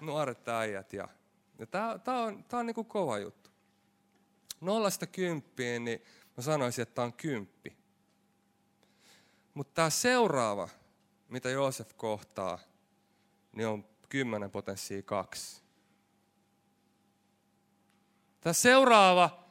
nuoret 0.00 0.48
äijät. 0.48 0.92
Ja, 0.92 1.08
ja 1.58 1.66
tämä, 1.66 1.98
tämä 1.98 2.22
on, 2.22 2.44
tämä 2.44 2.60
on 2.60 2.66
niin 2.66 2.74
kuin 2.74 2.86
kova 2.86 3.18
juttu. 3.18 3.50
Nollasta 4.60 5.06
kymppiin, 5.06 5.84
niin 5.84 6.02
mä 6.36 6.42
sanoisin, 6.42 6.82
että 6.82 6.94
tämä 6.94 7.06
on 7.06 7.12
kymppi. 7.12 7.76
Mutta 9.54 9.74
tämä 9.74 9.90
seuraava, 9.90 10.68
mitä 11.28 11.50
Joosef 11.50 11.90
kohtaa, 11.96 12.58
niin 13.52 13.68
on 13.68 13.84
kymmenen 14.08 14.50
potenssia 14.50 15.02
kaksi. 15.02 15.63
Tämä 18.44 18.52
seuraava 18.52 19.44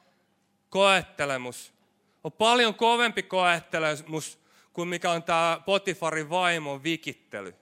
koettelemus 0.68 1.74
on 2.24 2.32
paljon 2.32 2.74
kovempi 2.74 3.22
koettelemus 3.22 4.38
kuin 4.72 4.88
mikä 4.88 5.10
on 5.10 5.22
tämä 5.22 5.60
Potifarin 5.66 6.30
vaimon 6.30 6.82
vikittely. 6.82 7.54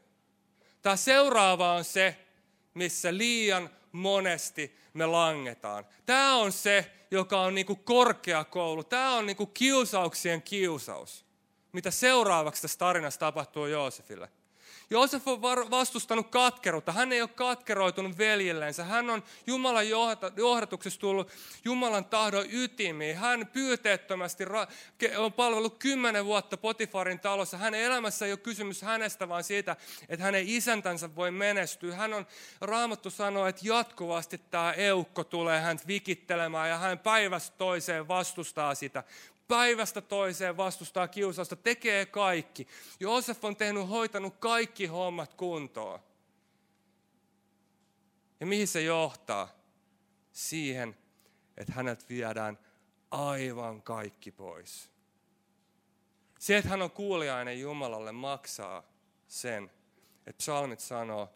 Tämä 0.83 0.97
seuraava 0.97 1.73
on 1.73 1.85
se, 1.85 2.27
missä 2.75 3.17
liian 3.17 3.71
monesti 3.93 4.77
me 4.95 5.07
langetaan. 5.07 5.87
Tämä 6.07 6.37
on 6.37 6.53
se, 6.53 6.93
joka 7.11 7.41
on 7.41 7.55
niinku 7.55 7.77
korkeakoulu. 7.77 8.85
Tämä 8.85 9.15
on 9.15 9.27
niinku 9.27 9.47
kiusauksien 9.47 10.43
kiusaus. 10.43 11.27
Mitä 11.73 11.91
seuraavaksi 11.91 12.63
tässä 12.63 12.79
tarinassa 12.79 13.21
tapahtuu 13.21 13.67
Joosefille. 13.67 14.29
Joosef 14.93 15.29
on 15.29 15.41
vastustanut 15.71 16.29
katkeruutta. 16.31 16.93
Hän 16.93 17.13
ei 17.13 17.21
ole 17.21 17.29
katkeroitunut 17.29 18.19
veljellensä. 18.19 18.85
Hän 18.85 19.11
on 19.11 19.23
Jumalan 19.47 19.89
johdatuksessa 20.37 21.01
tullut 21.01 21.29
Jumalan 21.65 22.05
tahdon 22.05 22.45
ytimiin. 22.51 23.17
Hän 23.17 23.47
pyyteettömästi 23.47 24.45
on 25.19 25.33
palvellut 25.33 25.79
kymmenen 25.79 26.25
vuotta 26.25 26.57
Potifarin 26.57 27.21
talossa. 27.21 27.59
Hänen 27.59 27.81
elämässä 27.81 28.27
ei 28.27 28.33
ole 28.33 28.39
kysymys 28.39 28.83
hänestä, 28.83 29.29
vaan 29.29 29.45
siitä, 29.45 29.77
että 30.09 30.25
hänen 30.25 30.45
isäntänsä 30.49 31.15
voi 31.17 31.31
menestyä. 31.31 31.95
Hän 31.95 32.13
on, 32.13 32.27
Raamattu 32.61 33.11
sanoo, 33.11 33.47
että 33.47 33.63
jatkuvasti 33.65 34.39
tämä 34.39 34.73
eukko 34.73 35.25
tulee 35.25 35.61
hän 35.61 35.79
vikittelemään 35.87 36.69
ja 36.69 36.79
hän 36.79 36.99
päivästä 36.99 37.57
toiseen 37.59 38.09
vastustaa 38.09 38.75
sitä 38.75 39.05
päivästä 39.53 40.01
toiseen 40.01 40.57
vastustaa 40.57 41.09
kiusausta, 41.09 41.57
tekee 41.57 42.07
kaikki. 42.07 42.69
Joosef 43.01 43.45
on 43.45 43.57
tehnyt, 43.57 43.89
hoitanut 43.89 44.37
kaikki 44.37 44.87
hommat 44.87 45.35
kuntoon. 45.35 46.01
Ja 48.41 48.47
mihin 48.47 48.69
se 48.69 48.83
johtaa? 48.83 49.49
Siihen, 50.33 50.97
että 51.57 51.73
hänet 51.73 52.09
viedään 52.09 52.59
aivan 53.11 53.83
kaikki 53.83 54.31
pois. 54.31 54.91
Se, 56.39 56.57
että 56.57 56.71
hän 56.71 56.83
on 56.83 56.91
kuuliainen 56.91 57.61
Jumalalle, 57.61 58.13
maksaa 58.13 58.83
sen, 59.29 59.71
että 60.27 60.39
psalmit 60.39 60.81
sanoo, 60.81 61.31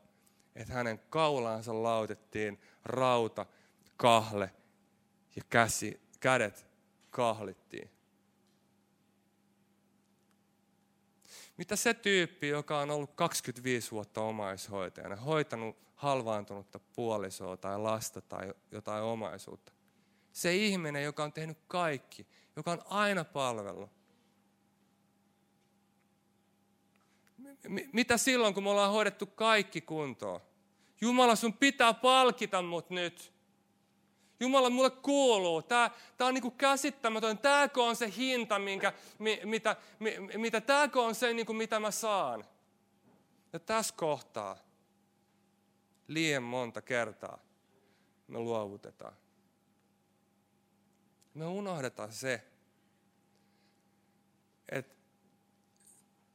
että 0.54 0.72
hänen 0.72 0.98
kaulaansa 1.10 1.82
lautettiin 1.82 2.60
rauta, 2.84 3.46
kahle 3.96 4.50
ja 5.36 5.42
käsi, 5.50 6.00
kädet 6.20 6.66
kahlittiin. 7.10 7.95
Mitä 11.56 11.76
se 11.76 11.94
tyyppi, 11.94 12.48
joka 12.48 12.78
on 12.78 12.90
ollut 12.90 13.14
25 13.14 13.90
vuotta 13.90 14.20
omaishoitajana, 14.20 15.16
hoitanut 15.16 15.76
halvaantunutta 15.94 16.78
puolisoa 16.78 17.56
tai 17.56 17.78
lasta 17.78 18.20
tai 18.20 18.54
jotain 18.70 19.02
omaisuutta? 19.02 19.72
Se 20.32 20.56
ihminen, 20.56 21.04
joka 21.04 21.24
on 21.24 21.32
tehnyt 21.32 21.58
kaikki, 21.68 22.26
joka 22.56 22.72
on 22.72 22.82
aina 22.84 23.24
palvellut. 23.24 23.90
Mitä 27.92 28.16
silloin, 28.16 28.54
kun 28.54 28.62
me 28.62 28.70
ollaan 28.70 28.92
hoidettu 28.92 29.26
kaikki 29.26 29.80
kuntoon? 29.80 30.40
Jumala, 31.00 31.36
sun 31.36 31.52
pitää 31.52 31.94
palkita 31.94 32.62
mut 32.62 32.90
nyt. 32.90 33.35
Jumala, 34.40 34.70
mulle 34.70 34.90
kuuluu. 34.90 35.62
Tämä, 35.62 35.90
tämä 36.16 36.28
on 36.28 36.34
niin 36.34 36.42
kuin 36.42 36.56
käsittämätön. 36.56 37.38
Tämäkö 37.38 37.82
on 37.82 37.96
se 37.96 38.12
hinta, 38.16 38.58
minkä, 38.58 38.92
mitä, 39.44 39.76
mitä, 40.36 40.60
tämäkö 40.60 41.00
on 41.00 41.14
se, 41.14 41.32
niin 41.32 41.46
kuin 41.46 41.56
mitä 41.56 41.80
mä 41.80 41.90
saan. 41.90 42.44
Ja 43.52 43.60
tässä 43.60 43.94
kohtaa 43.96 44.56
liian 46.08 46.42
monta 46.42 46.82
kertaa 46.82 47.46
me 48.28 48.38
luovutetaan. 48.38 49.16
Me 51.34 51.46
unohdetaan 51.46 52.12
se, 52.12 52.42
että 54.68 54.94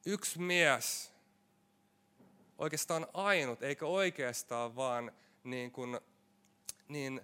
yksi 0.05 0.39
mies, 0.39 1.13
oikeastaan 2.57 3.07
ainut, 3.13 3.63
eikä 3.63 3.85
oikeastaan 3.85 4.75
vaan 4.75 5.11
niin 5.43 5.71
kuin, 5.71 5.99
niin 6.87 7.21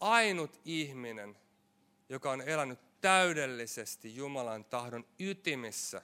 ainut 0.00 0.60
ihminen, 0.64 1.36
joka 2.08 2.30
on 2.30 2.42
elänyt 2.42 3.00
täydellisesti 3.00 4.16
Jumalan 4.16 4.64
tahdon 4.64 5.04
ytimissä. 5.18 6.02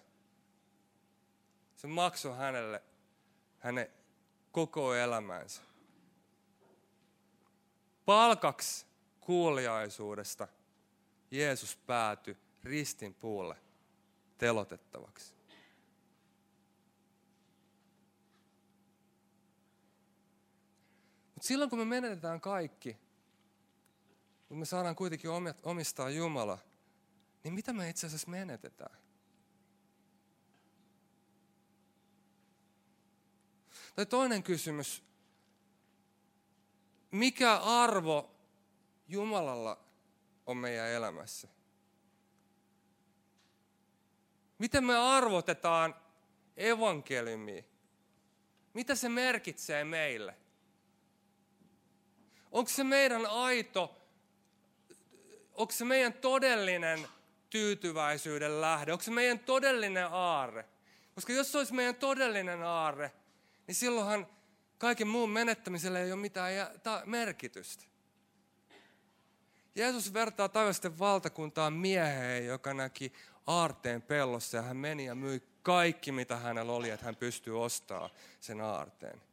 Se 1.76 1.86
maksoi 1.86 2.36
hänelle 2.36 2.82
hänen 3.58 3.88
koko 4.52 4.94
elämänsä. 4.94 5.62
Palkaksi 8.04 8.86
kuuliaisuudesta 9.20 10.48
Jeesus 11.30 11.76
päätyi 11.76 12.36
ristin 12.64 13.14
puulle 13.14 13.56
telotettavaksi. 14.38 15.34
Mutta 21.34 21.48
silloin 21.48 21.70
kun 21.70 21.78
me 21.78 21.84
menetetään 21.84 22.40
kaikki, 22.40 22.96
mutta 24.50 24.58
me 24.58 24.64
saadaan 24.64 24.96
kuitenkin 24.96 25.30
omistaa 25.62 26.10
Jumala, 26.10 26.58
niin 27.44 27.54
mitä 27.54 27.72
me 27.72 27.88
itse 27.88 28.06
asiassa 28.06 28.30
menetetään? 28.30 28.98
Tai 33.94 34.06
toinen 34.06 34.42
kysymys, 34.42 35.04
mikä 37.10 37.56
arvo 37.56 38.36
Jumalalla 39.08 39.84
on 40.46 40.56
meidän 40.56 40.88
elämässä? 40.88 41.48
Miten 44.58 44.84
me 44.84 44.96
arvotetaan 44.96 45.94
evankeliumia? 46.56 47.62
Mitä 48.74 48.94
se 48.94 49.08
merkitsee 49.08 49.84
meille? 49.84 50.36
Onko 52.50 52.70
se 52.70 52.84
meidän 52.84 53.26
aito, 53.26 53.99
onko 55.60 55.72
se 55.72 55.84
meidän 55.84 56.12
todellinen 56.12 57.08
tyytyväisyyden 57.50 58.60
lähde? 58.60 58.92
Onko 58.92 59.04
se 59.04 59.10
meidän 59.10 59.38
todellinen 59.38 60.08
aarre? 60.10 60.64
Koska 61.14 61.32
jos 61.32 61.52
se 61.52 61.58
olisi 61.58 61.74
meidän 61.74 61.94
todellinen 61.94 62.62
aarre, 62.62 63.12
niin 63.66 63.74
silloinhan 63.74 64.26
kaiken 64.78 65.08
muun 65.08 65.30
menettämiselle 65.30 66.02
ei 66.02 66.12
ole 66.12 66.20
mitään 66.20 66.52
merkitystä. 67.04 67.84
Jeesus 69.74 70.14
vertaa 70.14 70.48
taivasten 70.48 70.98
valtakuntaan 70.98 71.72
mieheen, 71.72 72.46
joka 72.46 72.74
näki 72.74 73.12
aarteen 73.46 74.02
pellossa 74.02 74.56
ja 74.56 74.62
hän 74.62 74.76
meni 74.76 75.04
ja 75.04 75.14
myi 75.14 75.42
kaikki, 75.62 76.12
mitä 76.12 76.36
hänellä 76.36 76.72
oli, 76.72 76.90
että 76.90 77.06
hän 77.06 77.16
pystyy 77.16 77.62
ostamaan 77.62 78.10
sen 78.40 78.60
aarteen. 78.60 79.29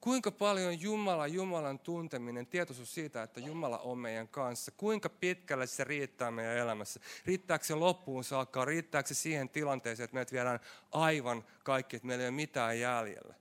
Kuinka 0.00 0.30
paljon 0.30 0.80
Jumala, 0.80 1.26
Jumalan 1.26 1.78
tunteminen, 1.78 2.46
tietoisuus 2.46 2.94
siitä, 2.94 3.22
että 3.22 3.40
Jumala 3.40 3.78
on 3.78 3.98
meidän 3.98 4.28
kanssa, 4.28 4.72
kuinka 4.72 5.08
pitkälle 5.08 5.66
se 5.66 5.84
riittää 5.84 6.30
meidän 6.30 6.56
elämässä? 6.56 7.00
Riittääkö 7.26 7.64
se 7.64 7.74
loppuun 7.74 8.24
saakka? 8.24 8.64
Riittääkö 8.64 9.08
se 9.08 9.14
siihen 9.14 9.48
tilanteeseen, 9.48 10.04
että 10.04 10.14
meidät 10.14 10.32
viedään 10.32 10.60
aivan 10.92 11.44
kaikki, 11.64 11.96
että 11.96 12.06
meillä 12.06 12.22
ei 12.22 12.28
ole 12.28 12.36
mitään 12.36 12.80
jäljellä? 12.80 13.34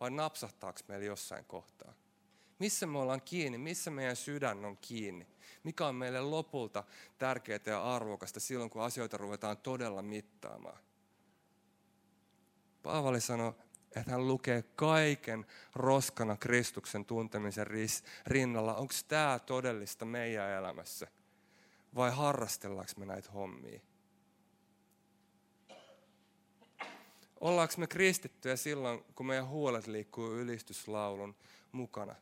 Vai 0.00 0.10
napsahtaako 0.10 0.80
meillä 0.88 1.06
jossain 1.06 1.44
kohtaa? 1.44 1.94
Missä 2.58 2.86
me 2.86 2.98
ollaan 2.98 3.22
kiinni? 3.22 3.58
Missä 3.58 3.90
meidän 3.90 4.16
sydän 4.16 4.64
on 4.64 4.76
kiinni? 4.76 5.26
Mikä 5.64 5.86
on 5.86 5.94
meille 5.94 6.20
lopulta 6.20 6.84
tärkeää 7.18 7.60
ja 7.66 7.94
arvokasta 7.94 8.40
silloin, 8.40 8.70
kun 8.70 8.82
asioita 8.82 9.16
ruvetaan 9.16 9.56
todella 9.56 10.02
mittaamaan? 10.02 10.78
Paavali 12.82 13.20
sanoi 13.20 13.52
että 13.96 14.10
hän 14.10 14.28
lukee 14.28 14.62
kaiken 14.62 15.46
roskana 15.74 16.36
Kristuksen 16.36 17.04
tuntemisen 17.04 17.66
rinnalla. 18.26 18.74
Onko 18.74 18.94
tämä 19.08 19.38
todellista 19.38 20.04
meidän 20.04 20.50
elämässä? 20.50 21.06
Vai 21.94 22.10
harrastellaanko 22.10 22.92
me 22.96 23.06
näitä 23.06 23.30
hommia? 23.30 23.80
Ollaanko 27.40 27.74
me 27.76 27.86
kristittyjä 27.86 28.56
silloin, 28.56 29.04
kun 29.14 29.26
meidän 29.26 29.48
huolet 29.48 29.86
liikkuu 29.86 30.32
ylistyslaulun 30.32 31.36
mukana? 31.72 32.14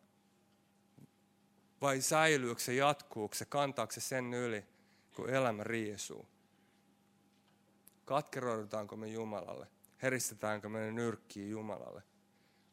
Vai 1.81 2.01
säilyykö 2.01 2.61
se, 2.61 2.75
jatkuuko 2.75 3.35
se, 3.35 3.45
kantaako 3.45 3.93
se 3.93 4.01
sen 4.01 4.35
yli, 4.35 4.65
kun 5.15 5.31
elämä 5.31 5.65
riisuu? 5.65 6.29
Katkeroidutaanko 8.05 8.97
me 8.97 9.09
Jumalalle? 9.09 9.67
Heristetäänkö 10.03 10.69
me 10.69 10.93
nyrkkiä 10.93 11.47
Jumalalle 11.47 12.03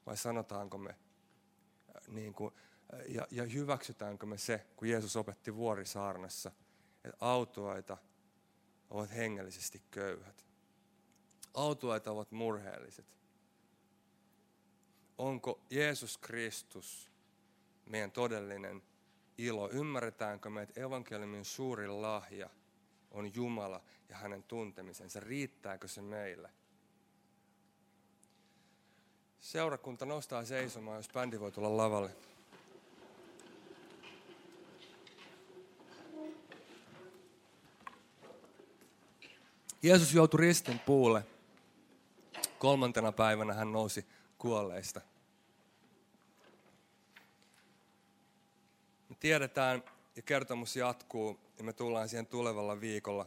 vai 0.05 0.17
sanotaanko 0.17 0.77
me 0.77 0.89
äh, 0.89 2.07
niin 2.07 2.33
kuin, 2.33 2.53
äh, 2.93 2.99
ja, 3.07 3.27
ja 3.31 3.43
hyväksytäänkö 3.43 4.25
me 4.25 4.37
se, 4.37 4.65
kun 4.75 4.89
Jeesus 4.89 5.15
opetti 5.15 5.55
vuorisaarnassa, 5.55 6.51
että 7.03 7.17
autuaita 7.19 7.97
ovat 8.89 9.15
hengellisesti 9.15 9.81
köyhät. 9.91 10.45
Autuaita 11.53 12.11
ovat 12.11 12.31
murheelliset. 12.31 13.05
Onko 15.17 15.61
Jeesus 15.69 16.17
Kristus 16.17 17.11
meidän 17.85 18.11
todellinen 18.11 18.81
ilo? 19.37 19.69
Ymmärretäänkö 19.71 20.49
me, 20.49 20.61
että 20.61 20.81
evankeliumin 20.81 21.45
suurin 21.45 22.01
lahja 22.01 22.49
on 23.11 23.35
Jumala 23.35 23.83
ja 24.09 24.15
hänen 24.17 24.43
tuntemisensa? 24.43 25.19
Riittääkö 25.19 25.87
se 25.87 26.01
meille? 26.01 26.49
Seurakunta 29.45 30.05
nostaa 30.05 30.45
seisomaan, 30.45 30.97
jos 30.97 31.09
bändi 31.13 31.39
voi 31.39 31.51
tulla 31.51 31.77
lavalle. 31.77 32.09
Jeesus 39.81 40.13
joutui 40.13 40.39
ristin 40.39 40.79
puulle. 40.79 41.25
Kolmantena 42.59 43.11
päivänä 43.11 43.53
hän 43.53 43.71
nousi 43.71 44.05
kuolleista. 44.37 45.01
Me 49.09 49.15
tiedetään, 49.19 49.83
ja 50.15 50.21
kertomus 50.21 50.75
jatkuu, 50.75 51.39
ja 51.57 51.63
me 51.63 51.73
tullaan 51.73 52.09
siihen 52.09 52.27
tulevalla 52.27 52.81
viikolla, 52.81 53.25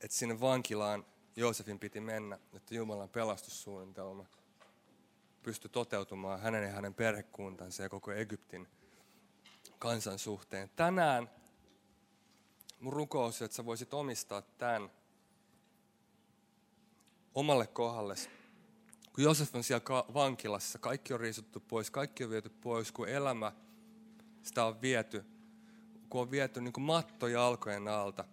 että 0.00 0.16
sinne 0.16 0.40
vankilaan 0.40 1.06
Joosefin 1.36 1.78
piti 1.78 2.00
mennä, 2.00 2.38
että 2.54 2.74
Jumalan 2.74 3.08
pelastussuunnitelma– 3.08 4.26
pysty 5.42 5.68
toteutumaan 5.68 6.40
hänen 6.40 6.62
ja 6.62 6.70
hänen 6.70 6.94
perhekuntansa 6.94 7.82
ja 7.82 7.88
koko 7.88 8.12
Egyptin 8.12 8.68
kansan 9.78 10.18
suhteen. 10.18 10.70
Tänään 10.76 11.30
mun 12.80 12.92
rukous, 12.92 13.42
että 13.42 13.56
sä 13.56 13.64
voisit 13.64 13.94
omistaa 13.94 14.42
tämän 14.42 14.90
omalle 17.34 17.66
kohdalle. 17.66 18.14
Kun 19.12 19.24
Josef 19.24 19.54
on 19.54 19.64
siellä 19.64 20.04
vankilassa, 20.14 20.78
kaikki 20.78 21.14
on 21.14 21.20
riisuttu 21.20 21.60
pois, 21.60 21.90
kaikki 21.90 22.24
on 22.24 22.30
viety 22.30 22.48
pois, 22.48 22.92
kun 22.92 23.08
elämä, 23.08 23.52
sitä 24.42 24.64
on 24.64 24.80
viety, 24.80 25.24
kun 26.08 26.20
on 26.20 26.30
viety 26.30 26.60
niin 26.60 26.72
kuin 26.72 26.84
matto 26.84 27.28
jalkojen 27.28 27.88
alta, 27.88 28.24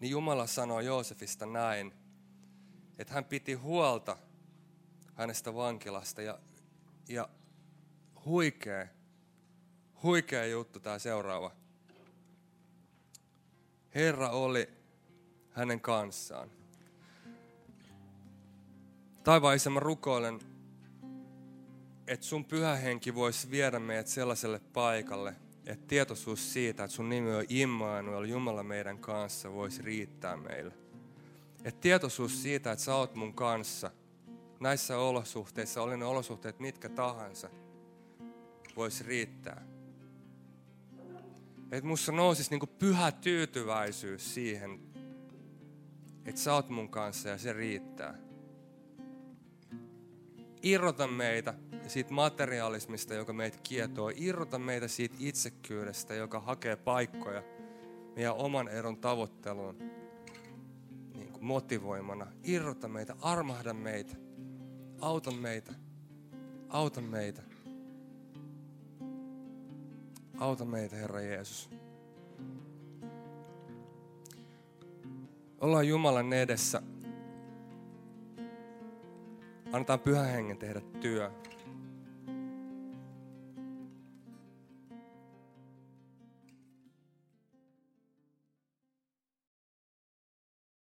niin 0.00 0.10
Jumala 0.10 0.46
sanoo 0.46 0.80
Joosefista 0.80 1.46
näin, 1.46 1.94
että 2.98 3.14
hän 3.14 3.24
piti 3.24 3.54
huolta– 3.54 4.16
hänestä 5.20 5.54
vankilasta. 5.54 6.22
Ja, 6.22 6.38
ja 7.08 7.28
huikea, 8.24 8.86
huikea 10.02 10.46
juttu 10.46 10.80
tämä 10.80 10.98
seuraava. 10.98 11.52
Herra 13.94 14.30
oli 14.30 14.68
hänen 15.50 15.80
kanssaan. 15.80 16.50
Taivaan 19.24 19.58
mä 19.72 19.80
rukoilen, 19.80 20.40
että 22.06 22.26
sun 22.26 22.44
pyhä 22.44 22.76
henki 22.76 23.14
voisi 23.14 23.50
viedä 23.50 23.78
meidät 23.78 24.06
sellaiselle 24.06 24.60
paikalle, 24.72 25.34
että 25.66 25.86
tietoisuus 25.86 26.52
siitä, 26.52 26.84
että 26.84 26.96
sun 26.96 27.08
nimi 27.08 27.34
on 27.34 27.44
Immanuel, 27.48 28.24
Jumala 28.24 28.62
meidän 28.62 28.98
kanssa, 28.98 29.52
voisi 29.52 29.82
riittää 29.82 30.36
meille. 30.36 30.74
Että 31.64 31.80
tietoisuus 31.80 32.42
siitä, 32.42 32.72
että 32.72 32.84
sä 32.84 32.94
oot 32.94 33.14
mun 33.14 33.34
kanssa– 33.34 33.90
näissä 34.60 34.98
olosuhteissa, 34.98 35.82
oli 35.82 35.96
ne 35.96 36.04
olosuhteet 36.04 36.60
mitkä 36.60 36.88
tahansa, 36.88 37.50
voisi 38.76 39.04
riittää. 39.04 39.66
Että 41.72 41.88
musta 41.88 42.12
nousisi 42.12 42.50
niinku 42.50 42.66
pyhä 42.66 43.12
tyytyväisyys 43.12 44.34
siihen, 44.34 44.80
että 46.24 46.40
sä 46.40 46.54
oot 46.54 46.68
mun 46.68 46.88
kanssa 46.88 47.28
ja 47.28 47.38
se 47.38 47.52
riittää. 47.52 48.18
Irrota 50.62 51.06
meitä 51.06 51.54
siitä 51.86 52.12
materialismista, 52.12 53.14
joka 53.14 53.32
meitä 53.32 53.58
kietoo. 53.62 54.12
Irrota 54.16 54.58
meitä 54.58 54.88
siitä 54.88 55.14
itsekyydestä, 55.18 56.14
joka 56.14 56.40
hakee 56.40 56.76
paikkoja 56.76 57.42
meidän 58.16 58.34
oman 58.34 58.68
eron 58.68 58.96
tavoitteluun 58.96 59.78
niin 61.14 61.32
motivoimana. 61.40 62.26
Irrota 62.44 62.88
meitä, 62.88 63.16
armahda 63.20 63.74
meitä. 63.74 64.16
Auta 65.00 65.30
meitä. 65.30 65.72
Auta 66.68 67.00
meitä. 67.00 67.42
Auta 70.38 70.64
meitä, 70.64 70.96
Herra 70.96 71.20
Jeesus. 71.20 71.70
Ollaan 75.60 75.88
Jumalan 75.88 76.32
edessä. 76.32 76.82
Annetaan 79.72 80.00
pyhän 80.00 80.26
hengen 80.26 80.58
tehdä 80.58 80.80
työ. 81.00 81.30